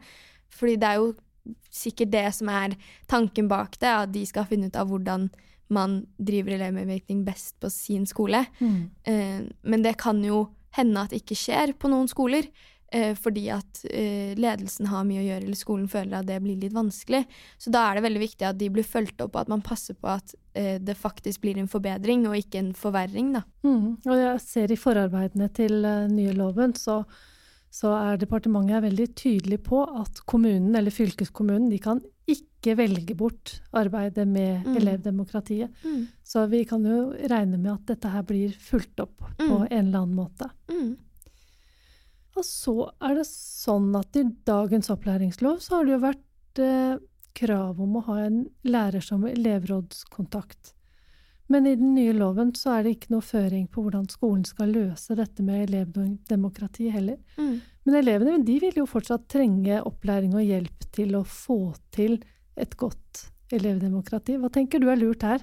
Fordi 0.52 0.78
det 0.80 0.88
er 0.88 1.02
jo 1.02 1.12
sikkert 1.74 2.14
det 2.14 2.26
som 2.38 2.52
er 2.54 2.76
tanken 3.10 3.50
bak 3.52 3.78
det, 3.82 3.92
at 3.92 4.14
de 4.14 4.26
skal 4.28 4.48
finne 4.50 4.70
ut 4.70 4.80
av 4.80 4.90
hvordan 4.90 5.30
man 5.70 6.00
driver 6.18 6.56
elevmedvirkning 6.56 7.22
best 7.28 7.60
på 7.62 7.70
sin 7.70 8.08
skole. 8.10 8.42
Mm. 8.58 8.82
Eh, 9.04 9.40
men 9.70 9.86
det 9.86 10.00
kan 10.02 10.24
jo 10.26 10.48
hende 10.78 11.06
at 11.06 11.14
det 11.14 11.22
ikke 11.24 11.38
skjer 11.38 11.76
på 11.78 11.92
noen 11.92 12.10
skoler. 12.10 12.50
Eh, 12.92 13.14
fordi 13.14 13.44
at 13.54 13.84
eh, 13.86 14.34
ledelsen 14.40 14.88
har 14.90 15.06
mye 15.06 15.22
å 15.22 15.26
gjøre, 15.28 15.46
eller 15.46 15.58
skolen 15.58 15.90
føler 15.92 16.20
at 16.20 16.26
det 16.26 16.40
blir 16.42 16.58
litt 16.58 16.74
vanskelig. 16.74 17.22
Så 17.62 17.70
da 17.74 17.84
er 17.86 17.98
det 17.98 18.06
veldig 18.08 18.22
viktig 18.24 18.48
at 18.48 18.58
de 18.58 18.70
blir 18.74 18.88
fulgt 18.88 19.22
opp, 19.22 19.36
og 19.36 19.44
at 19.44 19.52
man 19.52 19.62
passer 19.66 19.98
på 19.98 20.10
at 20.10 20.34
eh, 20.58 20.80
det 20.82 20.98
faktisk 20.98 21.44
blir 21.44 21.60
en 21.62 21.70
forbedring, 21.70 22.26
og 22.26 22.40
ikke 22.40 22.64
en 22.64 22.72
forverring. 22.78 23.36
Da. 23.38 23.44
Mm. 23.68 24.00
Og 24.10 24.16
jeg 24.18 24.42
ser 24.46 24.74
i 24.74 24.80
forarbeidene 24.80 25.52
til 25.54 25.86
uh, 25.86 26.08
nye 26.10 26.34
loven, 26.34 26.74
så 26.78 27.04
så 27.70 27.92
er 27.96 28.22
departementet 28.22 28.84
veldig 28.88 29.10
tydelig 29.18 29.60
på 29.66 29.84
at 30.02 30.24
kommunen 30.30 30.76
eller 30.76 30.94
fylkeskommunen 30.94 31.70
de 31.70 31.78
kan 31.82 32.02
ikke 32.30 32.76
velge 32.78 33.16
bort 33.18 33.60
arbeidet 33.78 34.26
med 34.28 34.66
mm. 34.66 34.78
elevdemokratiet. 34.82 35.76
Mm. 35.84 36.08
Så 36.26 36.46
vi 36.50 36.64
kan 36.70 36.86
jo 36.86 37.12
regne 37.14 37.58
med 37.58 37.72
at 37.76 37.94
dette 37.94 38.14
her 38.14 38.26
blir 38.28 38.54
fulgt 38.54 39.00
opp 39.06 39.22
mm. 39.38 39.46
på 39.46 39.60
en 39.70 39.86
eller 39.86 40.02
annen 40.02 40.18
måte. 40.18 40.50
Mm. 40.72 40.98
Og 42.38 42.46
så 42.46 42.76
er 43.04 43.20
det 43.20 43.28
sånn 43.30 43.94
at 44.00 44.18
i 44.18 44.26
dagens 44.48 44.90
opplæringslov 44.94 45.62
så 45.64 45.78
har 45.78 45.88
det 45.88 45.96
jo 45.96 46.04
vært 46.04 46.62
eh, 46.64 47.00
krav 47.40 47.80
om 47.84 47.98
å 48.00 48.06
ha 48.10 48.20
en 48.26 48.44
lærer 48.68 49.04
som 49.04 49.26
elevrådskontakt. 49.28 50.74
Men 51.50 51.66
i 51.66 51.74
den 51.76 51.96
nye 51.96 52.14
loven 52.14 52.52
så 52.58 52.76
er 52.76 52.86
det 52.86 52.92
ikke 52.96 53.14
noe 53.16 53.26
føring 53.26 53.66
på 53.74 53.82
hvordan 53.82 54.06
skolen 54.12 54.44
skal 54.46 54.70
løse 54.70 55.16
dette 55.18 55.46
med 55.46 55.64
elevdemokrati 55.66 56.92
heller. 56.94 57.18
Mm. 57.42 57.56
Men 57.88 57.98
elevene 58.04 58.38
de 58.46 58.60
vil 58.62 58.78
jo 58.78 58.86
fortsatt 58.90 59.26
trenge 59.34 59.80
opplæring 59.82 60.36
og 60.38 60.46
hjelp 60.46 60.86
til 60.94 61.18
å 61.18 61.24
få 61.26 61.74
til 61.96 62.20
et 62.60 62.76
godt 62.78 63.26
elevdemokrati. 63.56 64.38
Hva 64.38 64.52
tenker 64.54 64.82
du 64.82 64.92
er 64.94 65.02
lurt 65.02 65.26
her? 65.26 65.42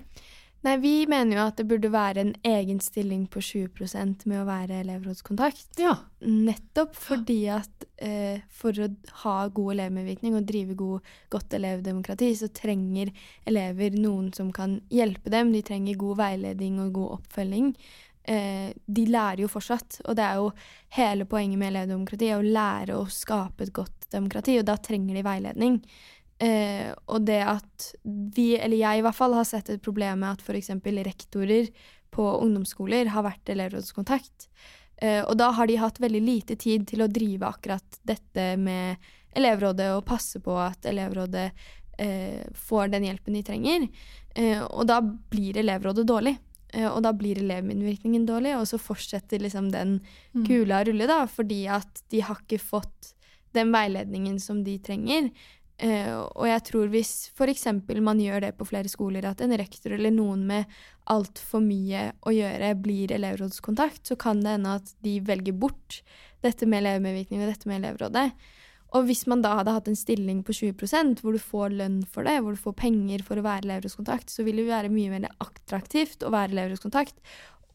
Nei, 0.64 0.76
Vi 0.82 1.06
mener 1.06 1.36
jo 1.36 1.42
at 1.46 1.58
det 1.60 1.66
burde 1.68 1.90
være 1.92 2.22
en 2.24 2.32
egen 2.46 2.80
stilling 2.82 3.26
på 3.30 3.42
20% 3.44 4.24
med 4.26 4.40
å 4.40 4.46
være 4.48 4.80
elevrådskontakt. 4.82 5.76
Ja. 5.78 5.92
Nettopp 6.26 6.96
fordi 6.98 7.38
at 7.54 7.86
eh, 8.02 8.42
for 8.50 8.74
å 8.82 8.88
ha 9.22 9.36
god 9.46 9.76
elevmedvirkning 9.76 10.34
og 10.38 10.48
drive 10.48 10.74
god, 10.78 11.12
godt 11.30 11.54
elevdemokrati, 11.60 12.32
så 12.40 12.50
trenger 12.50 13.12
elever 13.46 13.94
noen 14.00 14.32
som 14.34 14.50
kan 14.54 14.80
hjelpe 14.90 15.30
dem. 15.30 15.52
De 15.54 15.62
trenger 15.66 16.00
god 16.00 16.18
veiledning 16.24 16.80
og 16.82 16.92
god 16.98 17.18
oppfølging. 17.20 17.70
Eh, 18.26 18.72
de 18.74 19.06
lærer 19.06 19.44
jo 19.44 19.52
fortsatt, 19.52 20.00
og 20.08 20.16
det 20.18 20.24
er 20.26 20.40
jo 20.40 20.50
hele 20.96 21.28
poenget 21.30 21.60
med 21.60 21.70
elevdemokrati, 21.70 22.32
å 22.34 22.42
lære 22.42 22.96
å 22.98 23.06
skape 23.12 23.68
et 23.68 23.74
godt 23.76 24.08
demokrati, 24.10 24.56
og 24.58 24.66
da 24.66 24.74
trenger 24.82 25.14
de 25.14 25.22
veiledning. 25.26 25.78
Eh, 26.38 26.92
og 27.08 27.24
det 27.24 27.40
at 27.48 27.90
vi, 28.04 28.56
eller 28.58 28.76
jeg 28.76 29.00
i 29.00 29.04
hvert 29.06 29.16
fall, 29.16 29.36
har 29.38 29.46
sett 29.48 29.70
et 29.72 29.82
problem 29.82 30.20
med 30.20 30.36
at 30.36 30.42
f.eks. 30.44 30.70
rektorer 30.84 31.70
på 32.12 32.26
ungdomsskoler 32.42 33.12
har 33.12 33.24
vært 33.26 33.48
elevrådskontakt. 33.52 34.48
Eh, 34.96 35.22
og 35.24 35.36
da 35.40 35.50
har 35.56 35.68
de 35.68 35.76
hatt 35.80 36.00
veldig 36.00 36.22
lite 36.24 36.56
tid 36.56 36.86
til 36.88 37.04
å 37.04 37.08
drive 37.12 37.48
akkurat 37.48 38.00
dette 38.08 38.56
med 38.60 38.96
elevrådet 39.36 39.90
og 39.96 40.06
passe 40.08 40.40
på 40.40 40.54
at 40.60 40.86
elevrådet 40.88 41.50
eh, 41.98 42.44
får 42.56 42.92
den 42.94 43.04
hjelpen 43.08 43.36
de 43.36 43.42
trenger. 43.44 43.88
Eh, 44.36 44.62
og 44.64 44.86
da 44.88 45.00
blir 45.02 45.56
elevrådet 45.60 46.06
dårlig. 46.08 46.36
Eh, 46.72 46.88
og 46.88 47.02
da 47.04 47.12
blir 47.16 47.40
elevmedvirkningen 47.40 48.24
dårlig, 48.28 48.56
og 48.58 48.64
så 48.68 48.80
fortsetter 48.80 49.40
liksom 49.40 49.70
den 49.72 50.00
Mm. 50.34 50.46
kula 50.46 50.80
å 50.82 50.86
rulle, 50.88 51.06
da, 51.08 51.26
fordi 51.26 51.66
at 51.68 52.02
de 52.12 52.20
har 52.20 52.36
ikke 52.36 52.60
fått 52.60 53.14
den 53.54 53.70
veiledningen 53.72 54.38
som 54.40 54.64
de 54.64 54.78
trenger. 54.78 55.30
Eh, 55.76 56.08
og 56.16 56.46
jeg 56.48 56.62
tror 56.70 56.88
hvis 56.88 57.12
f.eks. 57.36 57.66
man 58.00 58.20
gjør 58.20 58.46
det 58.46 58.52
på 58.56 58.66
flere 58.68 58.88
skoler, 58.88 59.26
at 59.28 59.42
en 59.44 59.56
rektor 59.60 59.92
eller 59.92 60.14
noen 60.14 60.46
med 60.48 60.76
altfor 61.12 61.60
mye 61.64 62.10
å 62.24 62.32
gjøre 62.32 62.72
blir 62.80 63.12
elevrådskontakt, 63.12 64.06
så 64.08 64.16
kan 64.20 64.40
det 64.44 64.56
hende 64.56 64.78
at 64.80 64.94
de 65.04 65.18
velger 65.20 65.56
bort 65.56 66.00
dette 66.44 66.68
med 66.68 66.84
elevmedvirkning 66.84 67.42
og 67.42 67.52
dette 67.52 67.68
med 67.68 67.82
elevrådet. 67.82 68.30
Og 68.96 69.08
hvis 69.08 69.24
man 69.28 69.42
da 69.44 69.56
hadde 69.58 69.74
hatt 69.74 69.88
en 69.90 69.98
stilling 69.98 70.40
på 70.46 70.54
20% 70.56 71.20
hvor 71.20 71.34
du 71.34 71.42
får 71.42 71.74
lønn 71.76 71.98
for 72.08 72.24
det, 72.24 72.38
hvor 72.40 72.56
du 72.56 72.60
får 72.60 72.76
penger 72.78 73.24
for 73.26 73.36
å 73.36 73.44
være 73.44 73.66
elevrådskontakt, 73.66 74.32
så 74.32 74.46
vil 74.46 74.62
det 74.62 74.68
være 74.70 74.92
mye 74.92 75.12
mer 75.12 75.28
attraktivt 75.42 76.24
å 76.24 76.32
være 76.32 76.54
elevrådskontakt. 76.54 77.18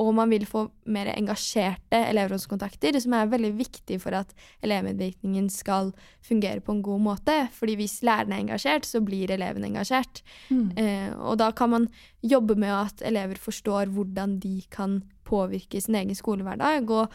Og 0.02 0.12
man 0.18 0.32
vil 0.34 0.48
få 0.50 0.66
mer 0.90 1.12
engasjerte 1.14 2.00
elevrådskontakter, 2.10 2.98
som 3.04 3.14
er 3.14 3.30
veldig 3.30 3.52
viktig 3.60 4.00
for 4.02 4.18
at 4.18 4.32
elevmedvirkningen 4.66 5.50
skal 5.54 5.92
fungere 6.26 6.64
på 6.64 6.74
en 6.74 6.84
god 6.86 7.04
måte. 7.06 7.36
Fordi 7.54 7.78
hvis 7.78 8.00
læreren 8.08 8.34
er 8.34 8.44
engasjert, 8.46 8.88
så 8.90 9.04
blir 9.06 9.32
eleven 9.34 9.68
engasjert. 9.68 10.24
Mm. 10.50 10.72
Eh, 10.80 11.12
og 11.20 11.38
da 11.42 11.52
kan 11.54 11.74
man 11.76 11.90
jobbe 12.26 12.58
med 12.58 12.74
at 12.74 13.06
elever 13.06 13.38
forstår 13.42 13.94
hvordan 13.94 14.40
de 14.42 14.62
kan 14.74 15.02
påvirke 15.28 15.82
sin 15.82 16.00
egen 16.02 16.18
skolehverdag. 16.18 16.90
Og 16.90 17.14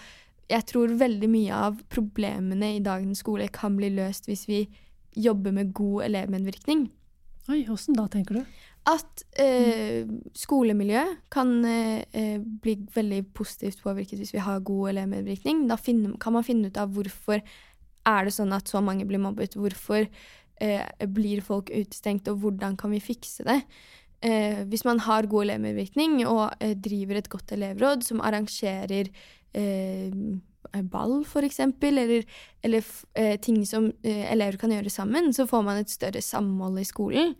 jeg 0.52 0.66
tror 0.70 0.94
veldig 1.00 1.30
mye 1.30 1.62
av 1.68 1.80
problemene 1.92 2.76
i 2.76 2.84
dagens 2.84 3.24
skole 3.24 3.48
kan 3.52 3.76
bli 3.78 3.90
løst 3.96 4.30
hvis 4.30 4.46
vi 4.46 4.62
jobber 5.16 5.54
med 5.56 5.74
god 5.74 6.06
elevmedvirkning. 6.10 6.86
Oi, 7.50 7.64
åssen 7.70 7.96
da, 7.98 8.06
tenker 8.10 8.40
du? 8.40 8.56
At 8.86 9.24
eh, 9.42 10.06
skolemiljøet 10.38 11.24
kan 11.34 11.48
eh, 11.66 12.04
eh, 12.14 12.36
bli 12.38 12.76
veldig 12.94 13.24
positivt 13.34 13.80
påvirket 13.82 14.20
hvis 14.20 14.34
vi 14.36 14.44
har 14.44 14.62
god 14.66 14.92
elevmedvirkning. 14.92 15.64
Da 15.70 15.78
finne, 15.80 16.14
kan 16.22 16.36
man 16.36 16.46
finne 16.46 16.70
ut 16.70 16.78
av 16.78 16.92
hvorfor 16.94 17.42
er 18.06 18.26
det 18.28 18.34
sånn 18.36 18.54
at 18.54 18.70
så 18.70 18.82
mange 18.84 19.06
blir 19.08 19.22
mobbet. 19.22 19.58
Hvorfor 19.58 20.06
eh, 20.06 21.06
blir 21.10 21.42
folk 21.44 21.72
utestengt, 21.74 22.30
og 22.30 22.44
hvordan 22.44 22.78
kan 22.78 22.94
vi 22.94 23.02
fikse 23.02 23.46
det? 23.48 23.60
Eh, 24.24 24.62
hvis 24.70 24.86
man 24.86 25.02
har 25.04 25.28
god 25.30 25.48
elevmedvirkning 25.48 26.20
og 26.24 26.54
eh, 26.62 26.76
driver 26.78 27.18
et 27.18 27.30
godt 27.32 27.56
elevråd 27.58 28.06
som 28.06 28.22
arrangerer 28.24 29.10
ball, 30.92 31.22
f.eks., 31.24 31.62
eller, 31.88 32.10
eller 32.66 32.88
ting 33.40 33.62
som 33.64 33.86
elever 34.04 34.58
kan 34.60 34.74
gjøre 34.74 34.92
sammen, 34.92 35.30
så 35.32 35.46
får 35.48 35.62
man 35.64 35.80
et 35.80 35.88
større 35.88 36.20
samhold 36.20 36.76
i 36.82 36.84
skolen. 36.84 37.32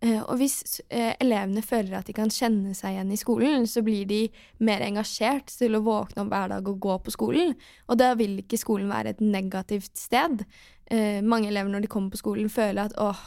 Eh, 0.00 0.20
og 0.22 0.38
hvis 0.40 0.80
eh, 0.88 1.12
elevene 1.20 1.60
føler 1.60 1.98
at 1.98 2.08
de 2.08 2.14
kan 2.16 2.30
kjenne 2.32 2.72
seg 2.76 2.94
igjen 2.94 3.10
i 3.12 3.18
skolen, 3.20 3.66
så 3.68 3.82
blir 3.84 4.06
de 4.08 4.22
mer 4.64 4.80
engasjert 4.86 5.52
til 5.52 5.76
å 5.76 5.82
våkne 5.84 6.24
opp 6.24 6.30
hver 6.32 6.54
dag 6.54 6.70
og 6.70 6.78
gå 6.80 6.96
på 7.04 7.12
skolen. 7.12 7.52
Og 7.92 8.00
da 8.00 8.14
vil 8.16 8.38
ikke 8.40 8.60
skolen 8.60 8.88
være 8.88 9.12
et 9.12 9.20
negativt 9.20 9.92
sted. 10.00 10.46
Eh, 10.88 11.20
mange 11.20 11.50
elever 11.50 11.68
når 11.72 11.84
de 11.84 11.92
kommer 11.92 12.14
på 12.14 12.22
skolen, 12.22 12.48
føler 12.52 12.86
at 12.86 12.96
åh, 13.00 13.20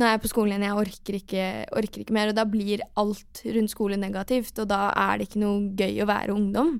nå 0.00 0.08
er 0.08 0.16
jeg 0.16 0.24
på 0.24 0.32
skolen 0.32 0.56
igjen, 0.56 0.66
jeg 0.66 0.80
orker 0.82 1.18
ikke, 1.20 1.46
orker 1.78 2.02
ikke 2.02 2.16
mer. 2.18 2.32
Og 2.32 2.38
da 2.40 2.46
blir 2.50 2.82
alt 2.98 3.44
rundt 3.54 3.74
skolen 3.74 4.02
negativt, 4.02 4.58
og 4.58 4.70
da 4.72 4.88
er 4.90 5.20
det 5.20 5.28
ikke 5.28 5.44
noe 5.44 5.68
gøy 5.78 6.02
å 6.02 6.08
være 6.10 6.34
ungdom. 6.34 6.78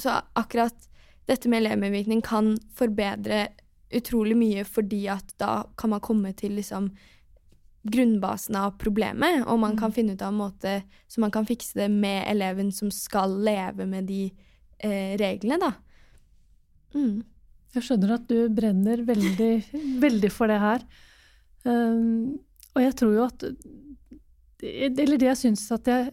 Så 0.00 0.12
akkurat 0.38 0.86
dette 1.28 1.50
med 1.52 1.64
elevmedvirkning 1.64 2.22
kan 2.24 2.54
forbedre 2.76 3.48
utrolig 3.94 4.36
mye, 4.38 4.62
fordi 4.68 5.02
at 5.12 5.34
da 5.40 5.64
kan 5.80 5.92
man 5.92 6.04
komme 6.04 6.32
til 6.36 6.56
liksom 6.60 6.92
grunnbasen 7.84 8.56
av 8.56 8.78
problemet, 8.80 9.42
og 9.44 9.60
man 9.60 9.76
kan 9.76 9.92
finne 9.92 10.16
ut 10.16 10.22
av 10.24 10.32
en 10.32 10.40
måte 10.40 10.78
så 11.08 11.20
man 11.20 11.32
kan 11.34 11.46
fikse 11.46 11.76
det 11.78 11.90
med 11.92 12.24
eleven 12.30 12.72
som 12.72 12.90
skal 12.94 13.36
leve 13.44 13.86
med 13.88 14.08
de 14.08 14.26
eh, 14.78 15.14
reglene, 15.20 15.60
da. 15.60 15.72
Mm. 16.94 17.22
Jeg 17.74 17.86
skjønner 17.88 18.14
at 18.16 18.26
du 18.30 18.48
brenner 18.54 19.02
veldig, 19.04 19.52
veldig 20.04 20.32
for 20.32 20.50
det 20.50 20.60
her. 20.62 20.86
Um, 21.64 22.40
og 22.74 22.82
jeg 22.82 22.94
tror 22.98 23.12
jo 23.14 23.22
at 23.24 23.44
Eller 24.60 25.16
det 25.16 25.30
jeg 25.30 25.38
syns 25.40 25.62
at 25.72 25.86
jeg 25.88 26.10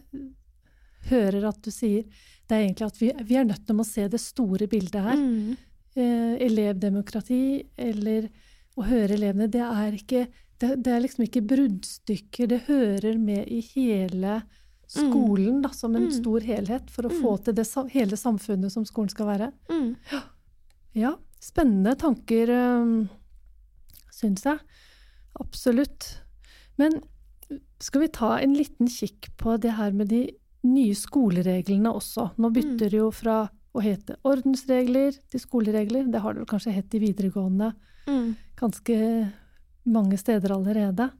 hører 1.10 1.50
at 1.50 1.58
du 1.64 1.68
sier, 1.74 2.06
det 2.48 2.56
er 2.56 2.62
egentlig 2.64 2.86
at 2.86 3.00
vi, 3.00 3.10
vi 3.28 3.36
er 3.36 3.46
nødt 3.48 3.66
til 3.66 3.80
å 3.80 3.86
se 3.86 4.06
det 4.12 4.20
store 4.20 4.68
bildet 4.70 5.02
her. 5.02 5.18
Mm. 5.18 5.54
Eh, 5.92 6.34
elevdemokrati 6.46 7.42
eller 7.80 8.28
å 8.78 8.84
høre 8.86 9.16
elevene, 9.16 9.48
det 9.52 9.64
er 9.64 9.96
ikke 9.96 10.26
det, 10.62 10.70
det 10.86 10.92
er 10.94 11.02
liksom 11.04 11.24
ikke 11.26 11.42
bruddstykker. 11.50 12.48
Det 12.52 12.60
hører 12.68 13.18
med 13.20 13.48
i 13.50 13.60
hele 13.74 14.40
skolen 14.92 15.62
da, 15.64 15.70
som 15.74 15.94
en 15.96 16.06
Mm. 16.10 16.12
stor 16.20 16.40
helhet, 16.44 16.90
for 16.92 17.08
å 17.08 17.10
Mm. 17.10 17.20
få 17.22 17.36
til 17.44 17.54
det 17.54 17.66
hele 17.94 18.16
samfunnet 18.20 18.70
som 18.70 18.84
skolen 18.84 19.10
skal 19.10 19.26
være. 19.26 19.52
Mm. 19.70 19.96
Ja, 20.94 21.14
spennende 21.40 21.94
tanker, 21.98 22.50
um, 22.50 23.08
syns 24.12 24.44
jeg. 24.44 24.58
Absolutt. 25.40 26.20
Men 26.78 27.00
skal 27.80 28.02
vi 28.02 28.08
ta 28.08 28.36
en 28.38 28.54
liten 28.54 28.86
kikk 28.86 29.30
på 29.38 29.58
det 29.60 29.72
her 29.78 29.92
med 29.92 30.08
de 30.12 30.26
nye 30.64 30.92
skolereglene 30.94 31.88
også? 31.92 32.30
Nå 32.38 32.52
bytter 32.52 32.90
det 32.90 33.00
jo 33.00 33.10
fra 33.10 33.48
å 33.74 33.80
hete 33.82 34.16
ordensregler 34.28 35.16
til 35.30 35.40
skoleregler. 35.40 36.10
Det 36.12 36.20
har 36.20 36.34
det 36.34 36.42
vel 36.44 36.50
kanskje 36.58 36.74
hett 36.76 36.94
i 36.94 37.00
videregående 37.00 37.72
Mm. 38.06 38.36
ganske 38.56 39.32
mange 39.84 40.18
steder 40.20 40.54
allerede. 40.54 41.10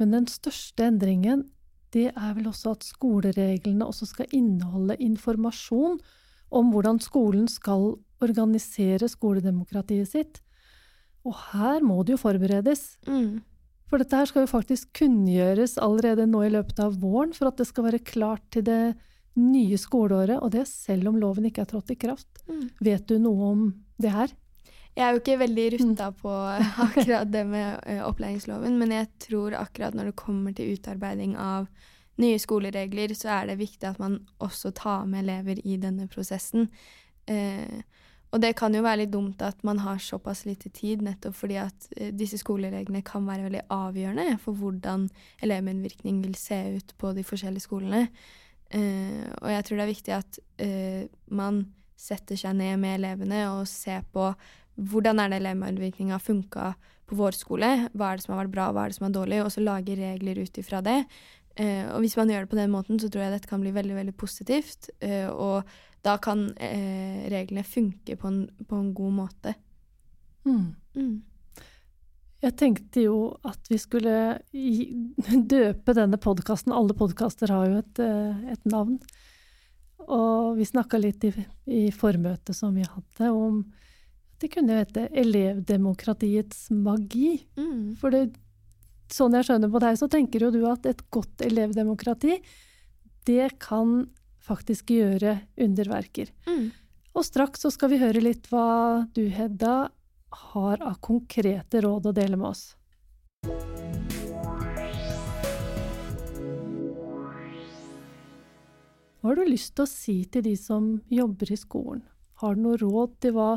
Men 0.00 0.14
den 0.16 0.26
største 0.30 0.88
endringen, 0.88 1.46
det 1.94 2.10
er 2.10 2.34
vel 2.34 2.48
også 2.50 2.74
at 2.74 2.86
skolereglene 2.86 3.86
også 3.86 4.08
skal 4.10 4.30
inneholde 4.34 4.96
informasjon 5.02 6.00
om 6.54 6.70
hvordan 6.74 6.98
skolen 7.02 7.46
skal 7.50 7.94
organisere 8.24 9.08
skoledemokratiet 9.10 10.10
sitt. 10.10 10.40
Og 11.24 11.36
her 11.52 11.84
må 11.84 12.02
det 12.02 12.16
jo 12.16 12.20
forberedes. 12.20 12.96
Mm. 13.06 13.42
For 13.88 14.00
dette 14.00 14.18
her 14.18 14.28
skal 14.28 14.44
jo 14.44 14.50
faktisk 14.50 14.90
kunngjøres 14.98 15.76
allerede 15.82 16.26
nå 16.28 16.44
i 16.46 16.52
løpet 16.52 16.80
av 16.82 16.96
våren, 17.00 17.34
for 17.36 17.50
at 17.50 17.60
det 17.60 17.68
skal 17.68 17.88
være 17.88 18.04
klart 18.04 18.44
til 18.54 18.66
det 18.66 18.94
nye 19.38 19.78
skoleåret, 19.80 20.38
og 20.38 20.52
det 20.54 20.66
selv 20.70 21.10
om 21.10 21.18
loven 21.18 21.48
ikke 21.48 21.64
er 21.64 21.70
trådt 21.70 21.92
i 21.94 21.98
kraft. 21.98 22.42
Mm. 22.46 22.66
Vet 22.86 23.06
du 23.10 23.18
noe 23.22 23.50
om 23.50 23.64
det 24.02 24.12
her? 24.14 24.34
Jeg 24.94 25.02
er 25.04 25.14
jo 25.14 25.22
ikke 25.22 25.40
veldig 25.40 25.64
rutta 25.74 26.10
på 26.14 26.32
akkurat 26.86 27.32
det 27.32 27.42
med 27.50 27.80
eh, 27.90 28.02
opplæringsloven, 28.06 28.78
men 28.78 28.94
jeg 28.94 29.10
tror 29.26 29.56
akkurat 29.58 29.96
når 29.96 30.10
det 30.10 30.20
kommer 30.20 30.54
til 30.54 30.76
utarbeiding 30.76 31.34
av 31.40 31.66
nye 32.22 32.38
skoleregler, 32.38 33.14
så 33.18 33.32
er 33.40 33.50
det 33.50 33.58
viktig 33.58 33.88
at 33.88 33.98
man 33.98 34.20
også 34.38 34.70
tar 34.76 35.08
med 35.10 35.24
elever 35.24 35.58
i 35.66 35.80
denne 35.82 36.06
prosessen. 36.10 36.68
Eh, 37.26 37.82
og 38.34 38.40
det 38.42 38.56
kan 38.58 38.74
jo 38.74 38.82
være 38.82 39.04
litt 39.04 39.12
dumt 39.14 39.42
at 39.46 39.60
man 39.66 39.78
har 39.84 40.00
såpass 40.02 40.42
lite 40.46 40.70
tid, 40.74 41.04
nettopp 41.06 41.36
fordi 41.38 41.58
at 41.62 41.86
eh, 41.96 42.10
disse 42.14 42.40
skolereglene 42.40 43.04
kan 43.06 43.26
være 43.28 43.46
veldig 43.46 43.66
avgjørende 43.70 44.40
for 44.42 44.58
hvordan 44.58 45.06
elevmedvirkning 45.42 46.18
vil 46.24 46.34
se 46.38 46.58
ut 46.78 46.94
på 46.98 47.12
de 47.14 47.22
forskjellige 47.26 47.66
skolene. 47.68 48.08
Eh, 48.74 49.22
og 49.38 49.50
jeg 49.52 49.66
tror 49.66 49.78
det 49.78 49.84
er 49.84 49.92
viktig 49.92 50.16
at 50.16 50.40
eh, 50.62 51.02
man 51.30 51.62
setter 51.94 52.38
seg 52.38 52.58
ned 52.58 52.80
med 52.82 52.98
elevene 52.98 53.44
og 53.52 53.68
ser 53.70 54.02
på 54.12 54.32
hvordan 54.76 55.20
er 55.22 55.30
det 55.30 55.40
elevmedvirkninga 55.42 56.18
funka 56.22 56.72
på 57.04 57.18
vår 57.18 57.36
skole, 57.36 57.70
hva 57.92 58.10
er 58.10 58.18
det 58.18 58.24
som 58.24 58.34
har 58.34 58.44
vært 58.44 58.54
bra, 58.54 58.68
hva 58.72 58.84
er 58.84 58.92
det 58.92 58.98
som 58.98 59.08
er 59.08 59.16
dårlig, 59.16 59.40
og 59.44 59.52
så 59.52 59.64
lage 59.64 59.96
regler 59.98 60.40
ut 60.40 60.60
ifra 60.60 60.80
det. 60.84 61.00
Eh, 61.60 61.84
og 61.92 62.00
hvis 62.02 62.16
man 62.18 62.32
gjør 62.32 62.46
det 62.46 62.50
på 62.50 62.58
den 62.58 62.72
måten, 62.72 63.00
så 63.00 63.10
tror 63.12 63.26
jeg 63.26 63.34
dette 63.36 63.50
kan 63.50 63.62
bli 63.62 63.74
veldig 63.74 63.98
veldig 63.98 64.14
positivt. 64.18 64.88
Eh, 65.04 65.28
og 65.28 65.68
da 66.04 66.16
kan 66.22 66.48
eh, 66.56 67.28
reglene 67.32 67.64
funke 67.66 68.16
på 68.20 68.30
en, 68.30 68.40
på 68.68 68.80
en 68.80 68.90
god 68.96 69.14
måte. 69.20 69.54
Mm. 70.48 70.74
Mm. 70.96 71.14
Jeg 72.44 72.56
tenkte 72.60 73.04
jo 73.06 73.18
at 73.46 73.70
vi 73.72 73.78
skulle 73.80 74.16
døpe 75.54 75.94
denne 75.96 76.18
podkasten 76.20 76.74
Alle 76.76 76.92
podkaster 76.96 77.52
har 77.54 77.70
jo 77.70 77.78
et, 77.80 78.02
eh, 78.04 78.50
et, 78.52 78.64
navn. 78.68 78.98
Og 80.04 80.58
vi 80.58 80.66
snakka 80.68 81.00
litt 81.00 81.24
i, 81.24 81.32
i 81.70 81.86
formøtet 81.94 82.56
som 82.56 82.74
vi 82.76 82.84
hadde, 82.84 83.30
om 83.30 83.62
det 84.42 84.50
kunne 84.52 84.80
hete 84.80 85.06
Elevdemokratiets 85.14 86.68
magi. 86.74 87.46
Mm. 87.56 87.94
For 88.00 88.14
det, 88.14 88.26
sånn 89.12 89.36
jeg 89.38 89.48
skjønner 89.48 89.72
på 89.72 89.82
deg, 89.84 89.98
så 90.00 90.08
tenker 90.10 90.46
jo 90.46 90.52
du 90.54 90.62
at 90.70 90.86
et 90.90 91.04
godt 91.14 91.44
elevdemokrati, 91.46 92.38
det 93.24 93.54
kan 93.62 94.04
faktisk 94.44 94.90
gjøre 94.92 95.38
underverker. 95.60 96.32
Mm. 96.48 96.72
Og 97.14 97.24
straks 97.24 97.62
så 97.64 97.70
skal 97.72 97.92
vi 97.94 98.00
høre 98.02 98.22
litt 98.24 98.50
hva 98.50 99.06
du, 99.14 99.28
Hedda, 99.30 99.76
har 100.52 100.82
av 100.82 100.98
konkrete 101.04 101.84
råd 101.84 102.10
å 102.10 102.14
dele 102.16 102.36
med 102.40 102.50
oss. 102.50 102.72
Hva 109.24 109.30
har 109.30 109.38
du 109.40 109.46
lyst 109.48 109.72
til 109.72 109.86
å 109.86 109.88
si 109.88 110.16
til 110.28 110.42
de 110.44 110.56
som 110.60 110.98
jobber 111.08 111.54
i 111.54 111.56
skolen? 111.56 112.02
Har 112.42 112.58
du 112.58 112.66
noe 112.66 112.76
råd 112.82 113.14
til 113.24 113.32
hva 113.38 113.54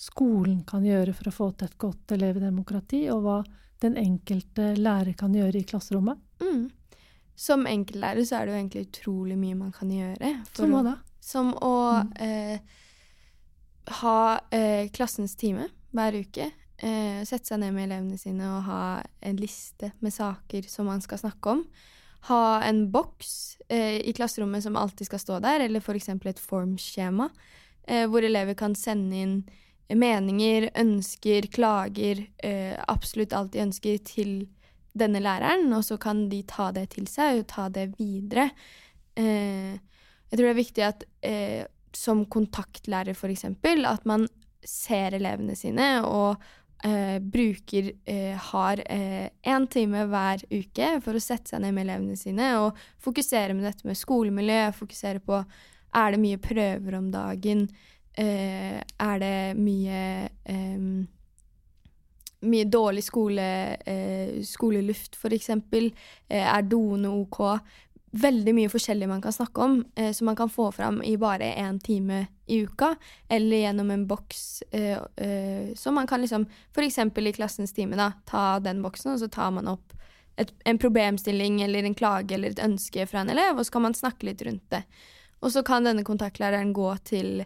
skolen 0.00 0.62
kan 0.68 0.84
gjøre 0.86 1.12
for 1.16 1.28
å 1.28 1.34
få 1.34 1.48
til 1.52 1.68
et 1.68 1.78
godt 1.80 2.14
elevdemokrati, 2.16 3.04
og 3.12 3.24
hva 3.26 3.38
den 3.84 3.96
enkelte 4.00 4.74
lærer 4.78 5.16
kan 5.18 5.34
gjøre 5.36 5.60
i 5.60 5.66
klasserommet? 5.68 6.20
Mm. 6.40 6.68
Som 7.40 7.66
enkeltlærer 7.68 8.24
så 8.28 8.38
er 8.38 8.46
det 8.46 8.54
jo 8.54 8.60
egentlig 8.60 8.86
utrolig 8.88 9.36
mye 9.40 9.58
man 9.58 9.74
kan 9.76 9.92
gjøre. 9.92 10.32
Som 10.56 10.74
hva 10.76 10.82
da? 10.84 10.96
Som 11.24 11.52
å 11.64 11.76
mm. 12.04 12.10
eh, 12.24 12.80
ha 14.00 14.16
eh, 14.52 14.90
klassens 14.92 15.36
time 15.40 15.68
hver 15.96 16.18
uke. 16.20 16.50
Eh, 16.80 17.20
sette 17.28 17.52
seg 17.52 17.60
ned 17.60 17.74
med 17.76 17.88
elevene 17.88 18.20
sine 18.20 18.44
og 18.48 18.68
ha 18.68 18.82
en 19.24 19.40
liste 19.40 19.92
med 20.00 20.14
saker 20.14 20.68
som 20.68 20.88
man 20.88 21.04
skal 21.04 21.20
snakke 21.20 21.56
om. 21.56 21.64
Ha 22.28 22.60
en 22.64 22.86
boks 22.92 23.32
eh, 23.68 24.00
i 24.04 24.12
klasserommet 24.16 24.64
som 24.64 24.76
alltid 24.76 25.08
skal 25.08 25.22
stå 25.22 25.40
der, 25.44 25.64
eller 25.64 25.80
f.eks. 25.80 26.12
et 26.12 26.40
formskjema, 26.40 27.30
eh, 27.88 28.06
hvor 28.08 28.24
elever 28.24 28.56
kan 28.56 28.76
sende 28.76 29.16
inn 29.16 29.36
meninger, 29.98 30.68
ønsker, 30.78 31.48
klager, 31.52 32.24
eh, 32.42 32.76
absolutt 32.88 33.34
alt 33.36 33.52
de 33.54 33.64
ønsker, 33.64 33.98
til 34.06 34.34
denne 34.96 35.22
læreren, 35.22 35.70
og 35.72 35.84
så 35.86 35.98
kan 36.02 36.28
de 36.30 36.42
ta 36.48 36.70
det 36.74 36.90
til 36.96 37.06
seg 37.10 37.42
og 37.42 37.48
ta 37.50 37.68
det 37.72 37.90
videre. 37.98 38.50
Eh, 39.18 39.78
jeg 40.30 40.38
tror 40.38 40.46
det 40.46 40.54
er 40.54 40.62
viktig 40.62 40.86
at 40.86 41.04
eh, 41.26 41.62
som 41.96 42.24
kontaktlærer, 42.30 43.14
f.eks., 43.14 43.44
at 43.50 44.06
man 44.06 44.28
ser 44.66 45.16
elevene 45.16 45.56
sine 45.56 45.88
og 46.04 46.42
eh, 46.84 47.18
bruker 47.22 47.92
eh, 48.04 48.36
har 48.50 48.82
én 48.84 49.30
eh, 49.30 49.68
time 49.72 50.04
hver 50.10 50.44
uke 50.50 50.90
for 51.04 51.16
å 51.16 51.22
sette 51.22 51.54
seg 51.54 51.64
ned 51.64 51.74
med 51.76 51.88
elevene 51.88 52.18
sine 52.18 52.52
og 52.60 52.78
fokusere 53.02 53.56
med 53.56 53.66
dette 53.68 53.88
med 53.88 53.98
skolemiljø, 53.98 54.62
fokusere 54.76 55.24
på 55.24 55.40
er 55.90 56.12
det 56.14 56.22
mye 56.22 56.38
prøver 56.38 56.98
om 57.00 57.08
dagen, 57.10 57.64
eh, 58.20 58.76
er 58.80 59.22
det 59.22 59.36
mye 59.56 60.02
eh, 60.44 60.84
mye 62.40 62.64
dårlig 62.72 63.02
skole, 63.04 63.46
eh, 63.84 64.40
skoleluft, 64.48 65.18
f.eks. 65.18 65.50
Eh, 65.50 66.40
er 66.40 66.62
doene 66.68 67.12
OK? 67.12 67.40
veldig 68.10 68.54
mye 68.54 68.70
forskjellig 68.70 69.08
man 69.08 69.22
kan 69.22 69.32
snakke 69.32 69.62
om, 69.62 69.84
eh, 69.94 70.12
som 70.12 70.24
man 70.26 70.36
kan 70.36 70.50
få 70.50 70.72
fram 70.72 71.02
i 71.02 71.16
bare 71.16 71.54
én 71.54 71.78
time 71.78 72.26
i 72.46 72.62
uka, 72.64 72.96
eller 73.28 73.56
gjennom 73.56 73.90
en 73.90 74.06
boks 74.06 74.62
eh, 74.70 74.98
eh, 75.16 75.74
så 75.76 75.92
man 75.92 76.06
kan 76.06 76.20
liksom 76.20 76.46
F.eks. 76.74 76.98
i 76.98 77.32
klassens 77.32 77.72
time, 77.72 77.96
da, 77.96 78.12
ta 78.26 78.58
den 78.58 78.82
boksen, 78.82 79.12
og 79.12 79.20
så 79.20 79.28
tar 79.28 79.50
man 79.50 79.68
opp 79.68 79.94
et, 80.36 80.50
en 80.64 80.78
problemstilling 80.78 81.62
eller 81.62 81.84
en 81.84 81.94
klage 81.94 82.34
eller 82.34 82.50
et 82.50 82.64
ønske 82.64 83.06
fra 83.06 83.20
en 83.20 83.30
elev, 83.30 83.58
og 83.58 83.66
så 83.66 83.72
kan 83.72 83.82
man 83.82 83.94
snakke 83.94 84.26
litt 84.26 84.42
rundt 84.42 84.66
det. 84.70 84.82
Og 85.40 85.52
så 85.52 85.62
kan 85.62 85.86
denne 85.86 86.04
kontaktlæreren 86.04 86.72
gå 86.72 86.96
til 87.04 87.44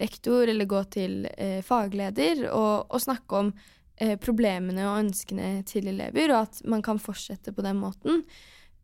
rektor 0.00 0.48
eller 0.50 0.66
gå 0.68 0.82
til 0.90 1.26
eh, 1.30 1.60
fagleder 1.62 2.46
og, 2.50 2.88
og, 2.90 3.00
snakke 3.02 3.42
om 3.42 3.50
eh, 3.96 4.16
problemene 4.20 4.86
og 4.88 5.02
ønskene 5.04 5.60
til 5.68 5.92
elever, 5.92 6.32
og 6.34 6.48
at 6.48 6.62
man 6.70 6.82
kan 6.82 6.98
fortsette 7.02 7.54
på 7.54 7.66
den 7.66 7.78
måten. 7.82 8.24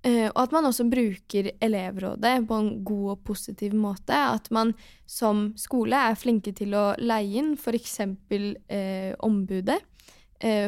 Og 0.06 0.36
at 0.38 0.52
man 0.54 0.68
også 0.68 0.84
bruker 0.86 1.48
elevrådet 1.66 2.44
på 2.46 2.56
en 2.60 2.68
god 2.86 3.06
og 3.16 3.22
positiv 3.26 3.72
måte. 3.74 4.14
At 4.14 4.44
man 4.54 4.68
som 5.02 5.48
skole 5.58 5.98
er 5.98 6.14
flinke 6.14 6.52
til 6.54 6.76
å 6.78 6.92
leie 7.00 7.40
inn 7.40 7.56
f.eks. 7.58 7.96
Eh, 8.04 9.16
ombudet. 9.26 9.80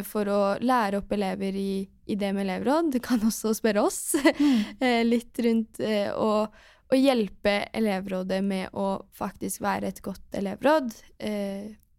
For 0.08 0.32
å 0.32 0.40
lære 0.58 0.98
opp 0.98 1.14
elever 1.14 1.54
i, 1.54 1.84
i, 1.86 2.16
det 2.18 2.32
med 2.34 2.48
elevråd. 2.48 2.90
Du 2.96 2.98
kan 3.04 3.22
også 3.28 3.52
spørre 3.54 3.84
oss 3.86 4.16
mm. 4.16 4.82
litt 5.12 5.38
rundt 5.44 5.84
og, 6.16 6.58
og, 6.88 6.96
hjelpe 6.96 7.54
elevrådet 7.76 8.42
med 8.44 8.74
å 8.76 8.98
faktisk 9.16 9.60
være 9.64 9.92
et 9.92 10.02
godt 10.02 10.38
elevråd. 10.40 10.92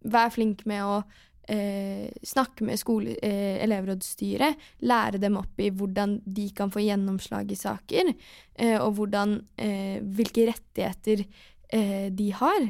vær 0.09 0.29
flink 0.31 0.65
med 0.65 0.83
å 0.83 1.01
eh, 1.49 2.09
snakke 2.23 2.63
med 2.63 2.79
skole, 2.79 3.15
eh, 3.21 3.57
elevrådsstyret, 3.63 4.55
lære 4.85 5.19
dem 5.21 5.37
opp 5.39 5.59
i 5.59 5.69
hvordan 5.73 6.19
de 6.25 6.49
kan 6.55 6.71
få 6.71 6.83
gjennomslag 6.83 7.51
i 7.51 7.57
saker, 7.57 8.13
eh, 8.55 8.77
og 8.77 8.95
hvordan, 8.99 9.39
eh, 9.57 9.99
hvilke 10.01 10.47
rettigheter 10.51 11.25
eh, 11.69 12.09
de 12.09 12.31
har. 12.31 12.69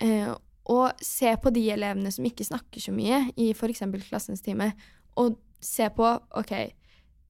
Eh, 0.00 0.34
og 0.66 0.92
se 1.00 1.36
på 1.36 1.52
de 1.54 1.70
elevene 1.70 2.10
som 2.10 2.24
ikke 2.26 2.44
snakker 2.44 2.82
så 2.82 2.92
mye 2.92 3.30
i 3.36 3.52
f.eks. 3.54 3.84
klassens 4.08 4.42
time, 4.42 4.72
og 5.16 5.38
se 5.60 5.88
på 5.88 6.08
OK, 6.36 6.52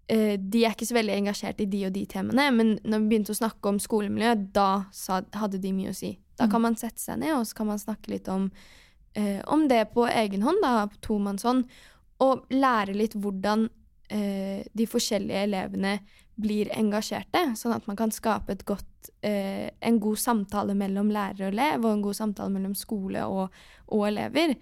de 0.07 0.61
er 0.63 0.71
ikke 0.71 0.87
så 0.87 0.95
veldig 0.95 1.17
engasjert 1.17 1.59
i 1.61 1.67
de 1.67 1.81
og 1.89 1.95
de 1.97 2.05
temaene, 2.07 2.45
men 2.55 2.69
når 2.87 3.01
vi 3.03 3.09
begynte 3.11 3.35
å 3.35 3.39
snakke 3.41 3.73
om 3.73 3.81
skolemiljø, 3.83 4.35
da 4.55 4.87
hadde 5.35 5.59
de 5.59 5.73
mye 5.75 5.91
å 5.91 5.97
si. 5.99 6.13
Da 6.39 6.47
kan 6.47 6.61
mm. 6.61 6.67
man 6.69 6.77
sette 6.79 7.03
seg 7.03 7.19
ned, 7.25 7.33
og 7.35 7.47
så 7.49 7.59
kan 7.59 7.71
man 7.73 7.81
snakke 7.83 8.13
litt 8.13 8.31
om 8.31 8.47
eh, 9.17 9.41
om 9.47 9.67
det 9.69 9.83
på 9.95 10.07
egen 10.07 10.45
hånd, 10.47 10.63
da, 10.63 10.87
på 10.93 11.01
tomannshånd, 11.09 11.65
og 12.25 12.47
lære 12.53 12.95
litt 12.97 13.17
hvordan 13.17 13.67
eh, 14.13 14.63
de 14.73 14.87
forskjellige 14.89 15.47
elevene 15.49 15.99
blir 16.37 16.71
engasjerte, 16.77 17.43
sånn 17.57 17.75
at 17.77 17.87
man 17.89 17.97
kan 17.99 18.13
skape 18.13 18.59
godt, 18.69 19.11
eh, 19.25 19.69
en 19.81 20.01
god 20.01 20.21
samtale 20.21 20.77
mellom 20.77 21.11
lærer 21.13 21.47
og 21.47 21.55
elev, 21.55 21.85
og 21.85 21.93
en 21.95 22.05
god 22.05 22.19
samtale 22.19 22.53
mellom 22.53 22.75
skole 22.77 23.25
og, 23.25 23.55
og 23.89 24.09
elever. 24.11 24.57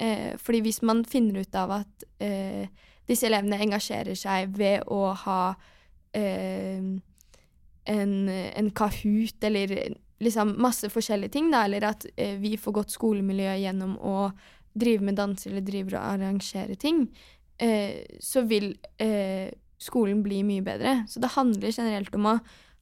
Eh, 0.00 0.34
fordi 0.40 0.64
hvis 0.66 0.82
man 0.82 1.04
finner 1.06 1.44
ut 1.44 1.58
av 1.58 1.76
at 1.82 2.08
eh, 2.18 2.66
disse 3.10 3.26
elevene 3.28 3.58
engasjerer 3.66 4.18
seg 4.18 4.54
ved 4.56 4.86
å 4.90 5.10
ha 5.24 5.40
eh, 6.16 6.78
en, 7.90 8.14
en 8.30 8.70
Kahoot 8.76 9.44
eller 9.50 9.74
liksom 10.20 10.54
masse 10.60 10.90
forskjellige 10.92 11.34
ting, 11.36 11.50
da, 11.52 11.64
eller 11.66 11.86
at 11.90 12.06
eh, 12.16 12.36
vi 12.40 12.56
får 12.60 12.76
godt 12.76 12.94
skolemiljø 12.94 13.56
gjennom 13.62 13.96
å 14.04 14.30
drive 14.78 15.04
med 15.04 15.18
danser 15.18 15.50
eller 15.50 15.64
driver 15.66 15.96
og 15.98 16.08
arrangerer 16.12 16.76
ting, 16.78 17.06
eh, 17.58 18.04
så 18.22 18.44
vil 18.48 18.74
eh, 19.02 19.48
skolen 19.80 20.22
bli 20.22 20.42
mye 20.46 20.64
bedre. 20.64 21.00
Så 21.08 21.22
det 21.22 21.32
handler 21.36 21.72
generelt 21.72 22.14
om 22.14 22.28
å 22.28 22.36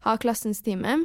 ha 0.06 0.16
klassens 0.20 0.60
time, 0.66 0.98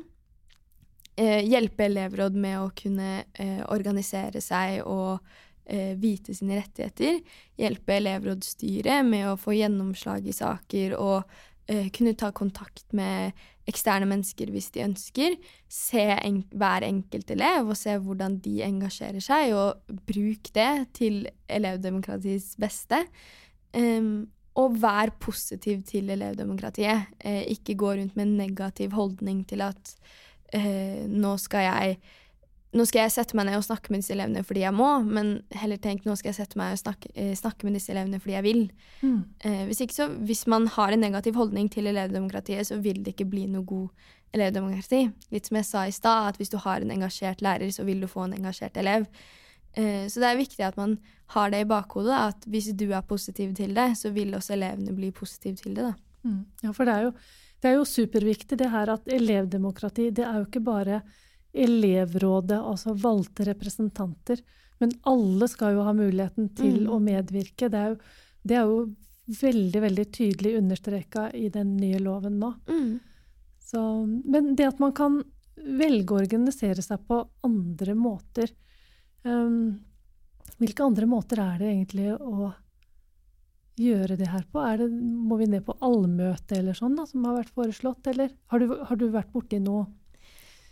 eh, 1.16 1.46
hjelpe 1.46 1.86
elevråd 1.88 2.36
med 2.36 2.60
å 2.60 2.72
kunne 2.78 3.24
eh, 3.34 3.62
organisere 3.70 4.42
seg 4.42 4.82
og 4.90 5.22
eh, 5.66 5.96
vite 6.00 6.36
sine 6.36 6.60
rettigheter, 6.62 7.22
hjelpe 7.60 7.98
elevrådsstyret 8.00 9.08
med 9.08 9.32
å 9.32 9.40
få 9.40 9.56
gjennomslag 9.58 10.28
i 10.28 10.36
saker 10.36 11.00
og 11.00 11.42
kunne 11.96 12.12
ta 12.20 12.28
kontakt 12.36 12.92
med 12.92 13.32
eksterne 13.72 14.04
mennesker 14.10 14.50
hvis 14.52 14.68
de 14.76 14.82
ønsker. 14.84 15.38
Se 15.72 16.04
en, 16.18 16.42
hver 16.52 16.84
enkelt 16.84 17.32
elev 17.32 17.72
og 17.72 17.80
se 17.80 17.96
hvordan 17.96 18.36
de 18.44 18.58
engasjerer 18.66 19.24
seg, 19.24 19.54
og 19.56 20.02
bruk 20.10 20.52
det 20.60 20.72
til 21.00 21.22
elevdemokratiets 21.48 22.58
beste. 22.60 23.00
Um, 23.72 24.28
og 24.60 24.76
vær 24.82 25.14
positiv 25.22 25.82
til 25.88 26.12
elevdemokratiet. 26.14 27.08
Eh, 27.26 27.42
ikke 27.56 27.78
gå 27.80 27.96
rundt 27.98 28.16
med 28.16 28.28
en 28.28 28.36
negativ 28.38 28.94
holdning 28.94 29.42
til 29.50 29.64
at 29.66 29.96
eh, 30.54 31.08
nå 31.10 31.38
skal 31.42 31.66
jeg 31.66 31.96
nå 32.74 32.86
skal 32.90 33.04
jeg 33.04 33.14
sette 33.14 33.38
meg 33.38 33.48
ned 33.48 33.60
og 33.60 33.66
snakke 33.68 33.94
med 33.94 34.02
disse 34.02 34.16
elevene 34.16 34.42
fordi 34.46 34.64
jeg 34.64 34.74
må, 34.76 34.90
men 35.06 35.36
heller 35.60 35.80
tenk 35.82 36.08
nå 36.08 36.16
skal 36.18 36.32
jeg 36.32 36.40
sette 36.40 36.60
meg 36.60 36.74
og 36.74 36.82
snakke, 36.82 37.12
eh, 37.14 37.34
snakke 37.38 37.68
med 37.68 37.78
disse 37.78 37.94
elevene 37.94 38.20
fordi 38.22 38.36
jeg 38.36 38.46
vil. 38.48 38.64
Mm. 39.04 39.20
Eh, 39.46 39.62
hvis 39.70 39.84
ikke 39.86 39.98
så, 39.98 40.10
hvis 40.30 40.44
man 40.50 40.66
har 40.74 40.94
en 40.94 41.04
negativ 41.06 41.38
holdning 41.38 41.70
til 41.74 41.90
elevdemokratiet, 41.92 42.66
så 42.70 42.80
vil 42.82 43.04
det 43.04 43.14
ikke 43.14 43.30
bli 43.30 43.46
noe 43.52 43.68
god 43.70 44.10
elevdemokrati. 44.34 45.04
Litt 45.34 45.50
som 45.50 45.60
jeg 45.60 45.70
sa 45.70 45.86
i 45.86 45.94
stad, 45.94 46.34
at 46.34 46.42
hvis 46.42 46.52
du 46.54 46.58
har 46.64 46.82
en 46.82 46.94
engasjert 46.96 47.46
lærer, 47.46 47.70
så 47.74 47.86
vil 47.86 48.02
du 48.02 48.10
få 48.10 48.26
en 48.26 48.38
engasjert 48.40 48.78
elev. 48.82 49.06
Eh, 49.78 50.06
så 50.10 50.24
det 50.24 50.30
er 50.32 50.42
viktig 50.42 50.66
at 50.66 50.80
man 50.80 50.98
har 51.36 51.54
det 51.54 51.64
i 51.64 51.70
bakhodet, 51.70 52.14
at 52.14 52.50
hvis 52.50 52.72
du 52.78 52.88
er 52.92 53.06
positiv 53.06 53.54
til 53.58 53.74
det, 53.78 53.92
så 53.98 54.14
vil 54.14 54.34
også 54.34 54.58
elevene 54.58 54.96
bli 54.98 55.12
positive 55.14 55.62
til 55.62 55.78
det. 55.78 55.92
Mm. 56.24 56.46
Ja, 56.64 56.72
for 56.72 56.90
det 56.90 56.94
er, 56.94 57.10
jo, 57.10 57.14
det 57.62 57.70
er 57.70 57.78
jo 57.78 57.86
superviktig 57.86 58.58
det 58.60 58.72
her 58.74 58.90
at 58.94 59.08
elevdemokrati, 59.12 60.10
det 60.10 60.26
er 60.26 60.40
jo 60.40 60.48
ikke 60.48 60.66
bare 60.66 61.02
elevrådet, 61.54 62.58
altså 62.60 62.94
valgte 62.98 63.46
representanter. 63.48 64.42
Men 64.82 64.92
alle 65.08 65.48
skal 65.48 65.78
jo 65.78 65.86
ha 65.86 65.94
muligheten 65.96 66.50
til 66.58 66.84
mm. 66.84 66.92
å 66.92 67.00
medvirke. 67.04 67.70
Det 67.70 67.80
er, 67.80 67.94
jo, 67.94 68.44
det 68.44 68.58
er, 68.58 68.70
jo, 68.70 68.82
veldig, 69.40 69.82
veldig 69.86 70.06
tydelig 70.12 70.58
understreka 70.60 71.30
i 71.32 71.48
den 71.54 71.78
nye 71.78 72.02
loven 72.04 72.42
nå. 72.42 72.50
Mm. 72.68 72.90
Så, 73.64 73.84
men 74.06 74.52
det 74.58 74.68
at 74.74 74.82
man 74.84 74.92
kan 74.98 75.22
velge 75.56 76.12
å 76.12 76.20
organisere 76.20 76.84
seg 76.84 77.06
på 77.08 77.22
andre 77.46 77.94
måter 77.96 78.50
um, 79.24 79.78
Hvilke 80.60 80.84
andre 80.84 81.08
måter 81.10 81.40
er 81.40 81.62
det 81.62 81.70
egentlig 81.70 82.10
å 82.14 82.50
gjøre 83.80 84.18
det 84.20 84.28
her 84.30 84.44
på? 84.52 84.62
Det, 84.80 84.90
må 84.92 85.38
vi 85.40 85.48
ned 85.50 85.64
på 85.66 85.76
allmøte 85.84 86.60
eller 86.60 86.78
sånn, 86.78 86.98
da, 87.00 87.08
som 87.10 87.24
har 87.26 87.40
vært 87.40 87.56
foreslått? 87.56 88.08
Eller 88.12 88.36
har 88.52 88.62
du, 88.62 88.76
har 88.86 89.00
du 89.00 89.08
vært 89.12 89.32
borti 89.34 89.60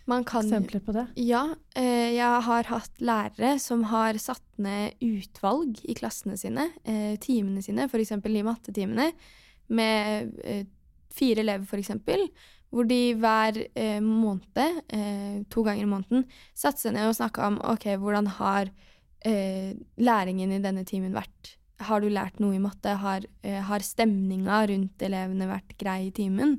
noen 0.10 0.26
eksempler 0.26 0.82
på 0.84 0.96
det? 0.96 1.06
Ja, 1.22 1.44
eh, 1.78 2.14
jeg 2.16 2.46
har 2.48 2.70
hatt 2.70 3.04
lærere 3.04 3.54
som 3.62 3.84
har 3.92 4.18
satt 4.22 4.46
ned 4.62 4.98
utvalg 5.04 5.82
i 5.84 5.96
klassene 5.98 6.38
sine, 6.40 6.70
eh, 6.84 7.14
timene 7.22 7.62
sine, 7.62 7.88
f.eks. 7.90 8.14
i 8.18 8.44
mattetimene, 8.48 9.12
med 9.72 10.34
eh, 10.44 10.66
fire 11.14 11.46
elever, 11.46 11.68
f.eks. 11.68 11.94
Hvor 12.72 12.88
de 12.88 13.00
hver 13.20 13.58
eh, 13.76 14.00
måned, 14.04 14.84
eh, 14.96 15.42
to 15.52 15.64
ganger 15.68 15.84
i 15.84 15.92
måneden, 15.92 16.28
satte 16.56 16.86
seg 16.86 16.96
ned 16.96 17.10
og 17.10 17.18
snakka 17.18 17.50
om 17.50 17.60
ok, 17.74 17.92
hvordan 18.00 18.30
har 18.40 18.72
eh, 19.28 19.74
læringen 20.00 20.54
i 20.56 20.62
denne 20.64 20.86
timen 20.88 21.16
vært 21.16 21.58
har 21.88 22.02
du 22.02 22.10
lært 22.12 22.40
noe 22.42 22.56
i 22.56 22.62
matte? 22.62 22.96
Har, 23.02 23.26
uh, 23.46 23.60
har 23.68 23.86
stemninga 23.86 24.62
rundt 24.72 25.06
elevene 25.06 25.50
vært 25.50 25.76
grei 25.82 26.00
i 26.08 26.14
timen? 26.16 26.58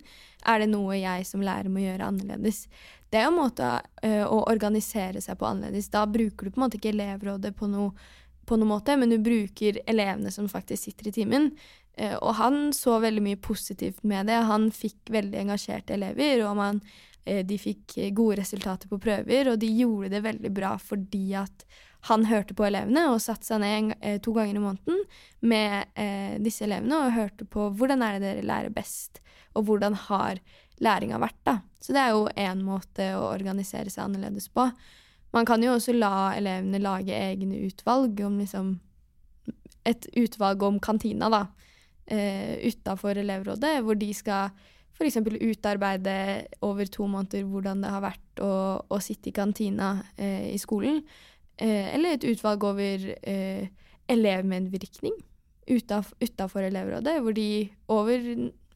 Er 0.48 0.62
det 0.62 0.70
noe 0.72 0.98
jeg 0.98 1.26
som 1.28 1.44
lærer 1.44 1.72
må 1.72 1.84
gjøre 1.84 2.08
annerledes? 2.10 2.64
Det 3.12 3.20
er 3.20 3.28
en 3.28 3.38
måte 3.38 3.68
uh, 3.82 4.24
å 4.26 4.42
organisere 4.50 5.22
seg 5.24 5.38
på 5.40 5.48
annerledes. 5.48 5.90
Da 5.92 6.06
bruker 6.08 6.48
du 6.48 6.54
på 6.54 6.60
en 6.60 6.66
måte 6.66 6.80
ikke 6.80 6.94
elevrådet 6.94 7.54
på 7.58 7.68
noe, 7.70 7.92
på 8.48 8.58
noen 8.58 8.72
måte, 8.72 8.96
men 8.98 9.12
du 9.12 9.20
bruker 9.22 9.78
elevene 9.86 10.32
som 10.34 10.50
faktisk 10.50 10.88
sitter 10.90 11.10
i 11.10 11.14
timen. 11.20 11.52
Uh, 12.00 12.16
og 12.18 12.34
han 12.40 12.60
så 12.76 12.98
veldig 13.04 13.24
mye 13.24 13.40
positivt 13.42 14.02
med 14.08 14.30
det. 14.32 14.40
Han 14.50 14.70
fikk 14.74 15.12
veldig 15.14 15.40
engasjerte 15.46 15.96
elever, 15.98 16.44
og 16.48 16.58
man, 16.58 16.82
de 17.22 17.54
fikk 17.54 17.94
gode 18.18 18.40
resultater 18.40 18.90
på 18.90 18.98
prøver, 18.98 19.52
og 19.52 19.60
de 19.62 19.68
gjorde 19.70 20.08
det 20.10 20.24
veldig 20.24 20.50
bra 20.56 20.72
fordi 20.82 21.28
at 21.38 21.62
han 22.08 22.24
hørte 22.26 22.54
på 22.58 22.66
elevene 22.66 23.04
og 23.12 23.20
satte 23.22 23.46
seg 23.46 23.60
ned 23.62 23.76
en, 23.76 23.90
eh, 24.00 24.18
to 24.22 24.34
ganger 24.34 24.58
i 24.58 24.62
måneden 24.62 25.04
med 25.46 25.92
eh, 25.94 26.34
disse 26.42 26.64
elevene 26.66 26.98
og 26.98 27.14
hørte 27.14 27.46
på 27.46 27.68
hvordan 27.78 28.02
er 28.02 28.18
det 28.18 28.24
dere 28.24 28.48
lærer 28.48 28.74
best, 28.74 29.20
og 29.54 29.68
hvordan 29.68 29.94
har 30.08 30.40
læringa 30.82 31.20
vært. 31.22 31.38
da. 31.46 31.60
Så 31.80 31.94
det 31.94 32.02
er 32.02 32.14
jo 32.14 32.26
én 32.34 32.64
måte 32.66 33.12
å 33.14 33.28
organisere 33.30 33.90
seg 33.90 34.08
annerledes 34.08 34.48
på. 34.50 34.66
Man 35.32 35.46
kan 35.48 35.62
jo 35.62 35.76
også 35.76 35.94
la 35.96 36.32
elevene 36.36 36.82
lage 36.82 37.14
egne 37.16 37.62
utvalg 37.68 38.24
om 38.26 38.40
liksom 38.42 38.78
Et 39.84 40.04
utvalg 40.14 40.62
om 40.62 40.76
kantina, 40.78 41.26
da, 41.26 41.40
eh, 42.06 42.62
utafor 42.70 43.18
elevrådet, 43.18 43.80
hvor 43.82 43.96
de 43.98 44.12
skal 44.14 44.52
f.eks. 44.94 45.16
utarbeide 45.42 46.46
over 46.62 46.86
to 46.86 47.08
måneder 47.10 47.42
hvordan 47.42 47.82
det 47.82 47.90
har 47.90 48.04
vært 48.04 48.42
å, 48.44 48.52
å 48.86 49.00
sitte 49.02 49.32
i 49.32 49.34
kantina 49.34 50.04
eh, 50.14 50.52
i 50.52 50.58
skolen. 50.62 51.00
Eh, 51.62 51.92
eller 51.94 52.16
et 52.16 52.26
utvalg 52.26 52.64
over 52.66 53.04
eh, 53.22 53.68
elevmedvirkning 54.10 55.14
utafor 55.70 56.66
elevrådet, 56.66 57.20
hvor 57.22 57.36
de 57.36 57.70
over 57.92 58.24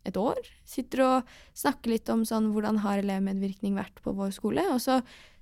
et 0.07 0.18
år 0.20 0.38
sitter 0.68 1.03
og 1.03 1.33
snakker 1.59 1.96
litt 1.96 2.11
om 2.12 2.22
sånn 2.29 2.53
hvordan 2.55 2.79
har 2.85 3.03
elevmedvirkning 3.03 3.75
vært 3.75 3.99
på 4.05 4.14
vår 4.14 4.31
skole. 4.37 4.62
Og 4.70 4.79
så 4.85 5.01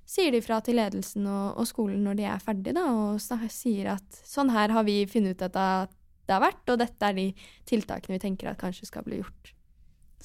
sier 0.09 0.33
de 0.33 0.41
fra 0.41 0.57
til 0.65 0.79
ledelsen 0.79 1.27
og, 1.29 1.59
og 1.61 1.69
skolen 1.69 2.01
når 2.05 2.17
de 2.17 2.27
er 2.29 2.41
ferdige, 2.41 2.77
da, 2.77 2.85
og 2.89 3.51
sier 3.53 3.93
at 3.93 4.21
sånn 4.25 4.53
her 4.53 4.73
har 4.73 4.87
vi 4.87 5.03
funnet 5.09 5.37
ut 5.37 5.45
at 5.45 5.93
det 6.25 6.33
har 6.33 6.41
vært, 6.41 6.63
og 6.73 6.81
dette 6.81 7.09
er 7.09 7.17
de 7.17 7.27
tiltakene 7.69 8.17
vi 8.17 8.23
tenker 8.23 8.49
at 8.49 8.61
kanskje 8.61 8.89
skal 8.89 9.05
bli 9.05 9.21
gjort. 9.21 9.51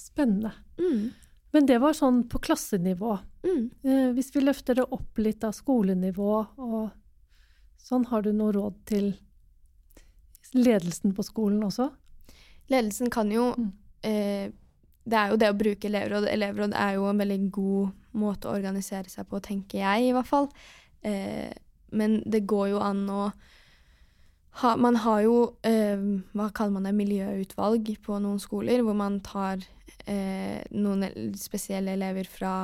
Spennende. 0.00 0.54
Mm. 0.80 1.10
Men 1.52 1.66
det 1.68 1.80
var 1.82 1.96
sånn 1.98 2.22
på 2.30 2.40
klassenivå. 2.40 3.18
Mm. 3.44 3.64
Eh, 3.84 4.08
hvis 4.16 4.30
vi 4.32 4.44
løfter 4.44 4.78
det 4.78 4.86
opp 4.94 5.20
litt 5.20 5.44
av 5.44 5.52
skolenivå 5.56 6.32
og 6.38 6.80
Sånn, 7.80 8.06
har 8.10 8.22
du 8.22 8.32
noe 8.36 8.54
råd 8.54 8.76
til 8.88 9.12
ledelsen 10.54 11.14
på 11.16 11.24
skolen 11.26 11.62
også? 11.66 11.90
Ledelsen 12.70 13.10
kan 13.10 13.30
jo 13.34 13.50
mm. 13.56 13.70
eh, 14.06 14.50
Det 15.04 15.16
er 15.18 15.32
jo 15.32 15.38
det 15.40 15.50
å 15.50 15.58
bruke 15.58 15.88
elevråd. 15.88 16.28
Elevråd 16.30 16.76
er 16.78 16.98
jo 16.98 17.08
en 17.10 17.22
veldig 17.22 17.40
god 17.54 17.96
måte 18.20 18.48
å 18.48 18.54
organisere 18.58 19.10
seg 19.10 19.26
på, 19.30 19.40
tenker 19.42 19.82
jeg 19.82 20.10
i 20.10 20.12
hvert 20.14 20.28
fall. 20.28 20.50
Eh, 21.06 21.50
men 21.96 22.20
det 22.26 22.44
går 22.50 22.74
jo 22.74 22.84
an 22.84 23.06
å 23.10 23.30
ha, 24.60 24.74
Man 24.76 24.96
har 25.02 25.20
jo 25.24 25.34
eh, 25.66 25.98
hva 26.34 26.48
kaller 26.54 26.74
man 26.74 26.88
det, 26.88 26.94
miljøutvalg 26.98 27.92
på 28.04 28.18
noen 28.22 28.40
skoler, 28.42 28.82
hvor 28.82 28.96
man 28.98 29.20
tar 29.24 29.62
eh, 30.10 30.58
noen 30.74 31.06
spesielle 31.38 31.94
elever 31.94 32.26
fra 32.28 32.54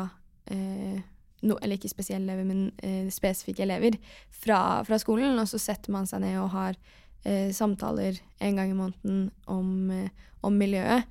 eh, 0.51 0.99
no, 1.47 1.57
eller 1.63 1.79
ikke 1.79 1.93
spesielle 1.93 2.27
elever, 2.27 2.47
men 2.49 2.69
eh, 2.83 3.07
spesifikke 3.15 3.65
elever 3.67 3.99
fra, 4.31 4.83
fra, 4.87 4.99
skolen. 5.03 5.39
Og 5.41 5.49
så 5.51 5.61
setter 5.63 5.95
man 5.95 6.09
seg 6.09 6.25
ned 6.25 6.39
og 6.43 6.53
har 6.55 6.79
eh, 7.27 7.53
samtaler 7.57 8.21
en 8.43 8.61
gang 8.61 8.73
i 8.73 8.79
måneden 8.79 9.27
om, 9.51 9.71
eh, 9.95 10.29
om 10.47 10.59
miljøet. 10.59 11.07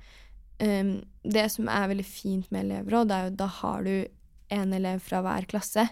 Um, 0.56 1.02
det 1.20 1.50
som 1.52 1.68
er 1.68 1.90
veldig 1.90 2.06
fint 2.08 2.46
med 2.54 2.64
elevråd, 2.64 3.10
er 3.12 3.26
jo 3.26 3.32
da 3.42 3.48
har 3.58 3.82
du 3.84 3.96
en 4.56 4.72
elev 4.72 5.02
fra 5.04 5.20
hver 5.24 5.48
klasse. 5.50 5.84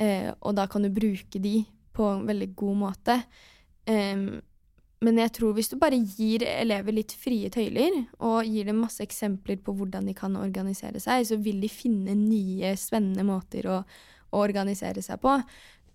Eh, 0.00 0.30
og 0.40 0.54
da 0.56 0.64
kan 0.70 0.86
du 0.86 0.92
bruke 0.94 1.42
de 1.42 1.64
på 1.96 2.06
en 2.08 2.24
veldig 2.28 2.54
god 2.56 2.78
måte. 2.86 3.18
Um, 3.84 4.40
men 5.00 5.16
jeg 5.22 5.32
tror 5.38 5.54
hvis 5.56 5.70
du 5.72 5.78
bare 5.80 5.96
gir 5.96 6.44
elever 6.44 6.92
litt 6.92 7.14
frie 7.16 7.48
tøyler, 7.52 8.02
og 8.20 8.44
gir 8.44 8.68
dem 8.68 8.82
masse 8.84 9.00
eksempler 9.04 9.60
på 9.64 9.72
hvordan 9.78 10.10
de 10.10 10.14
kan 10.16 10.36
organisere 10.36 11.00
seg, 11.00 11.24
så 11.24 11.38
vil 11.40 11.62
de 11.62 11.70
finne 11.72 12.16
nye, 12.18 12.74
spennende 12.76 13.24
måter 13.24 13.68
å, 13.72 13.78
å 14.30 14.42
organisere 14.44 15.00
seg 15.04 15.22
på. 15.22 15.38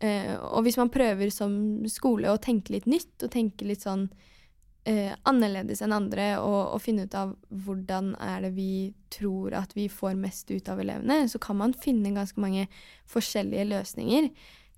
Uh, 0.01 0.33
og 0.49 0.65
hvis 0.65 0.79
man 0.81 0.91
prøver 0.91 1.29
som 1.31 1.53
skole 1.87 2.33
å 2.33 2.41
tenke 2.41 2.73
litt 2.73 2.89
nytt, 2.89 3.13
og 3.21 3.31
tenke 3.31 3.69
litt 3.69 3.85
sånn 3.85 4.07
uh, 4.09 5.13
annerledes 5.29 5.85
enn 5.85 5.93
andre, 5.95 6.33
og, 6.41 6.59
og, 6.73 6.81
finne 6.83 7.05
ut 7.05 7.15
av 7.15 7.37
hvordan 7.53 8.15
er 8.17 8.41
det 8.47 8.55
vi 8.57 8.71
tror 9.13 9.53
at 9.61 9.77
vi 9.77 9.85
får 9.85 10.17
mest 10.17 10.49
ut 10.49 10.73
av 10.73 10.81
elevene, 10.81 11.29
så 11.29 11.39
kan 11.39 11.61
man 11.61 11.77
finne 11.77 12.15
ganske 12.17 12.41
mange 12.41 12.65
forskjellige 13.13 13.69
løsninger. 13.69 14.33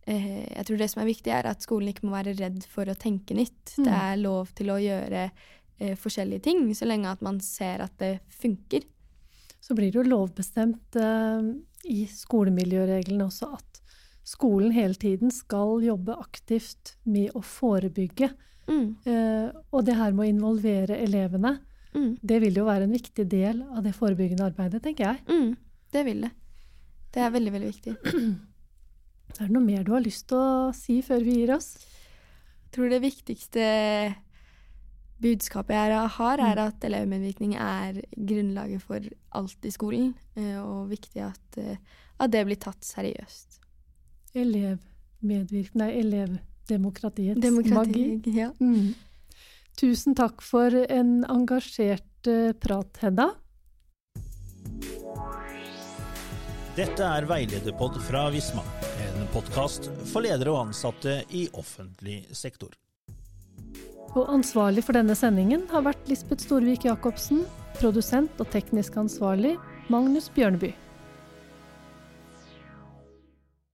Eh, 0.08 0.44
jeg 0.48 0.68
tror 0.68 0.80
det 0.80 0.90
som 0.92 1.04
er 1.04 1.10
viktig, 1.10 1.32
er 1.36 1.50
at 1.50 1.64
skolen 1.66 1.92
ikke 1.92 2.08
må 2.08 2.16
være 2.16 2.38
redd 2.40 2.62
for 2.72 2.88
å 2.88 2.98
tenke 2.98 3.36
nytt. 3.38 3.76
Mm. 3.76 3.88
Det 3.88 3.96
er 4.00 4.22
lov 4.22 4.54
til 4.58 4.72
å 4.72 4.80
gjøre 4.80 5.26
eh, 5.28 5.96
forskjellige 6.00 6.46
ting, 6.48 6.68
så 6.78 6.88
lenge 6.88 7.12
at 7.12 7.24
man 7.26 7.42
ser 7.44 7.84
at 7.84 7.98
det 8.00 8.18
funker. 8.40 8.88
Så 9.60 9.76
blir 9.76 9.92
det 9.92 10.00
jo 10.00 10.08
lovbestemt 10.08 10.96
eh, 10.96 11.52
i 11.92 12.06
skolemiljøreglene 12.08 13.28
også 13.28 13.52
at 13.58 13.82
skolen 14.28 14.74
hele 14.76 14.96
tiden 15.00 15.32
skal 15.32 15.84
jobbe 15.84 16.16
aktivt 16.20 16.96
med 17.08 17.36
å 17.36 17.44
forebygge. 17.44 18.32
Mm. 18.68 18.88
Eh, 19.08 19.48
og 19.72 19.86
det 19.88 19.96
her 20.00 20.16
med 20.16 20.26
å 20.26 20.32
involvere 20.32 21.00
elevene, 21.04 21.58
mm. 21.94 22.12
det 22.22 22.42
vil 22.44 22.60
jo 22.60 22.68
være 22.68 22.88
en 22.88 22.96
viktig 22.96 23.28
del 23.32 23.64
av 23.70 23.84
det 23.86 23.96
forebyggende 23.96 24.50
arbeidet, 24.50 24.84
tenker 24.84 25.12
jeg. 25.12 25.24
Mm. 25.32 25.56
Det 25.92 26.04
vil 26.08 26.28
det. 26.28 26.34
Det 27.16 27.24
er 27.24 27.34
veldig, 27.34 27.56
veldig 27.56 27.72
viktig. 27.72 27.98
Er 29.36 29.46
det 29.46 29.54
noe 29.54 29.66
mer 29.66 29.84
du 29.86 29.92
har 29.94 30.04
lyst 30.04 30.30
til 30.32 30.40
å 30.40 30.72
si 30.76 31.02
før 31.06 31.22
vi 31.26 31.42
gir 31.42 31.54
oss? 31.58 31.76
Jeg 32.68 32.74
tror 32.78 32.90
det 32.92 33.04
viktigste 33.04 33.68
budskapet 35.22 35.78
jeg 35.78 36.10
har, 36.18 36.42
er 36.42 36.60
mm. 36.60 36.64
at 36.68 36.86
elevmedvirkning 36.90 37.56
er 37.62 38.02
grunnlaget 38.16 38.84
for 38.86 39.08
alt 39.40 39.66
i 39.66 39.74
skolen, 39.74 40.12
eh, 40.38 40.58
og 40.62 40.92
viktig 40.92 41.24
at, 41.26 41.58
eh, 41.62 41.80
at 42.22 42.34
det 42.34 42.44
blir 42.46 42.60
tatt 42.62 42.86
seriøst. 42.86 43.60
Elevmedvirkning 44.38 45.82
Nei, 45.82 45.92
elevdemokratiets 46.04 47.42
Demokrati, 47.42 48.06
magi. 48.22 48.38
Ja. 48.38 48.52
Mm. 48.62 48.94
Tusen 49.78 50.18
takk 50.18 50.42
for 50.46 50.74
en 50.74 51.20
engasjert 51.30 52.30
uh, 52.30 52.54
prat, 52.58 52.98
Hedda. 53.04 53.30
Dette 56.78 57.14
er 57.18 57.30
Veilederpod 57.30 58.02
fra 58.06 58.28
Visma 58.34 58.66
podkast 59.38 59.92
for 60.10 60.26
ledere 60.26 60.50
og 60.50 60.70
ansatte 60.70 61.20
i 61.36 61.46
offentlig 61.60 62.24
sektor. 62.36 62.72
Og 64.18 64.32
ansvarlig 64.34 64.82
for 64.88 64.98
denne 64.98 65.14
sendingen 65.18 65.68
har 65.70 65.86
vært 65.86 66.10
Lisbeth 66.10 66.48
Storvik 66.48 66.88
Jacobsen, 66.88 67.44
produsent 67.78 68.42
og 68.42 68.50
teknisk 68.54 68.98
ansvarlig 68.98 69.54
Magnus 69.94 70.32
Bjørneby. 70.34 70.72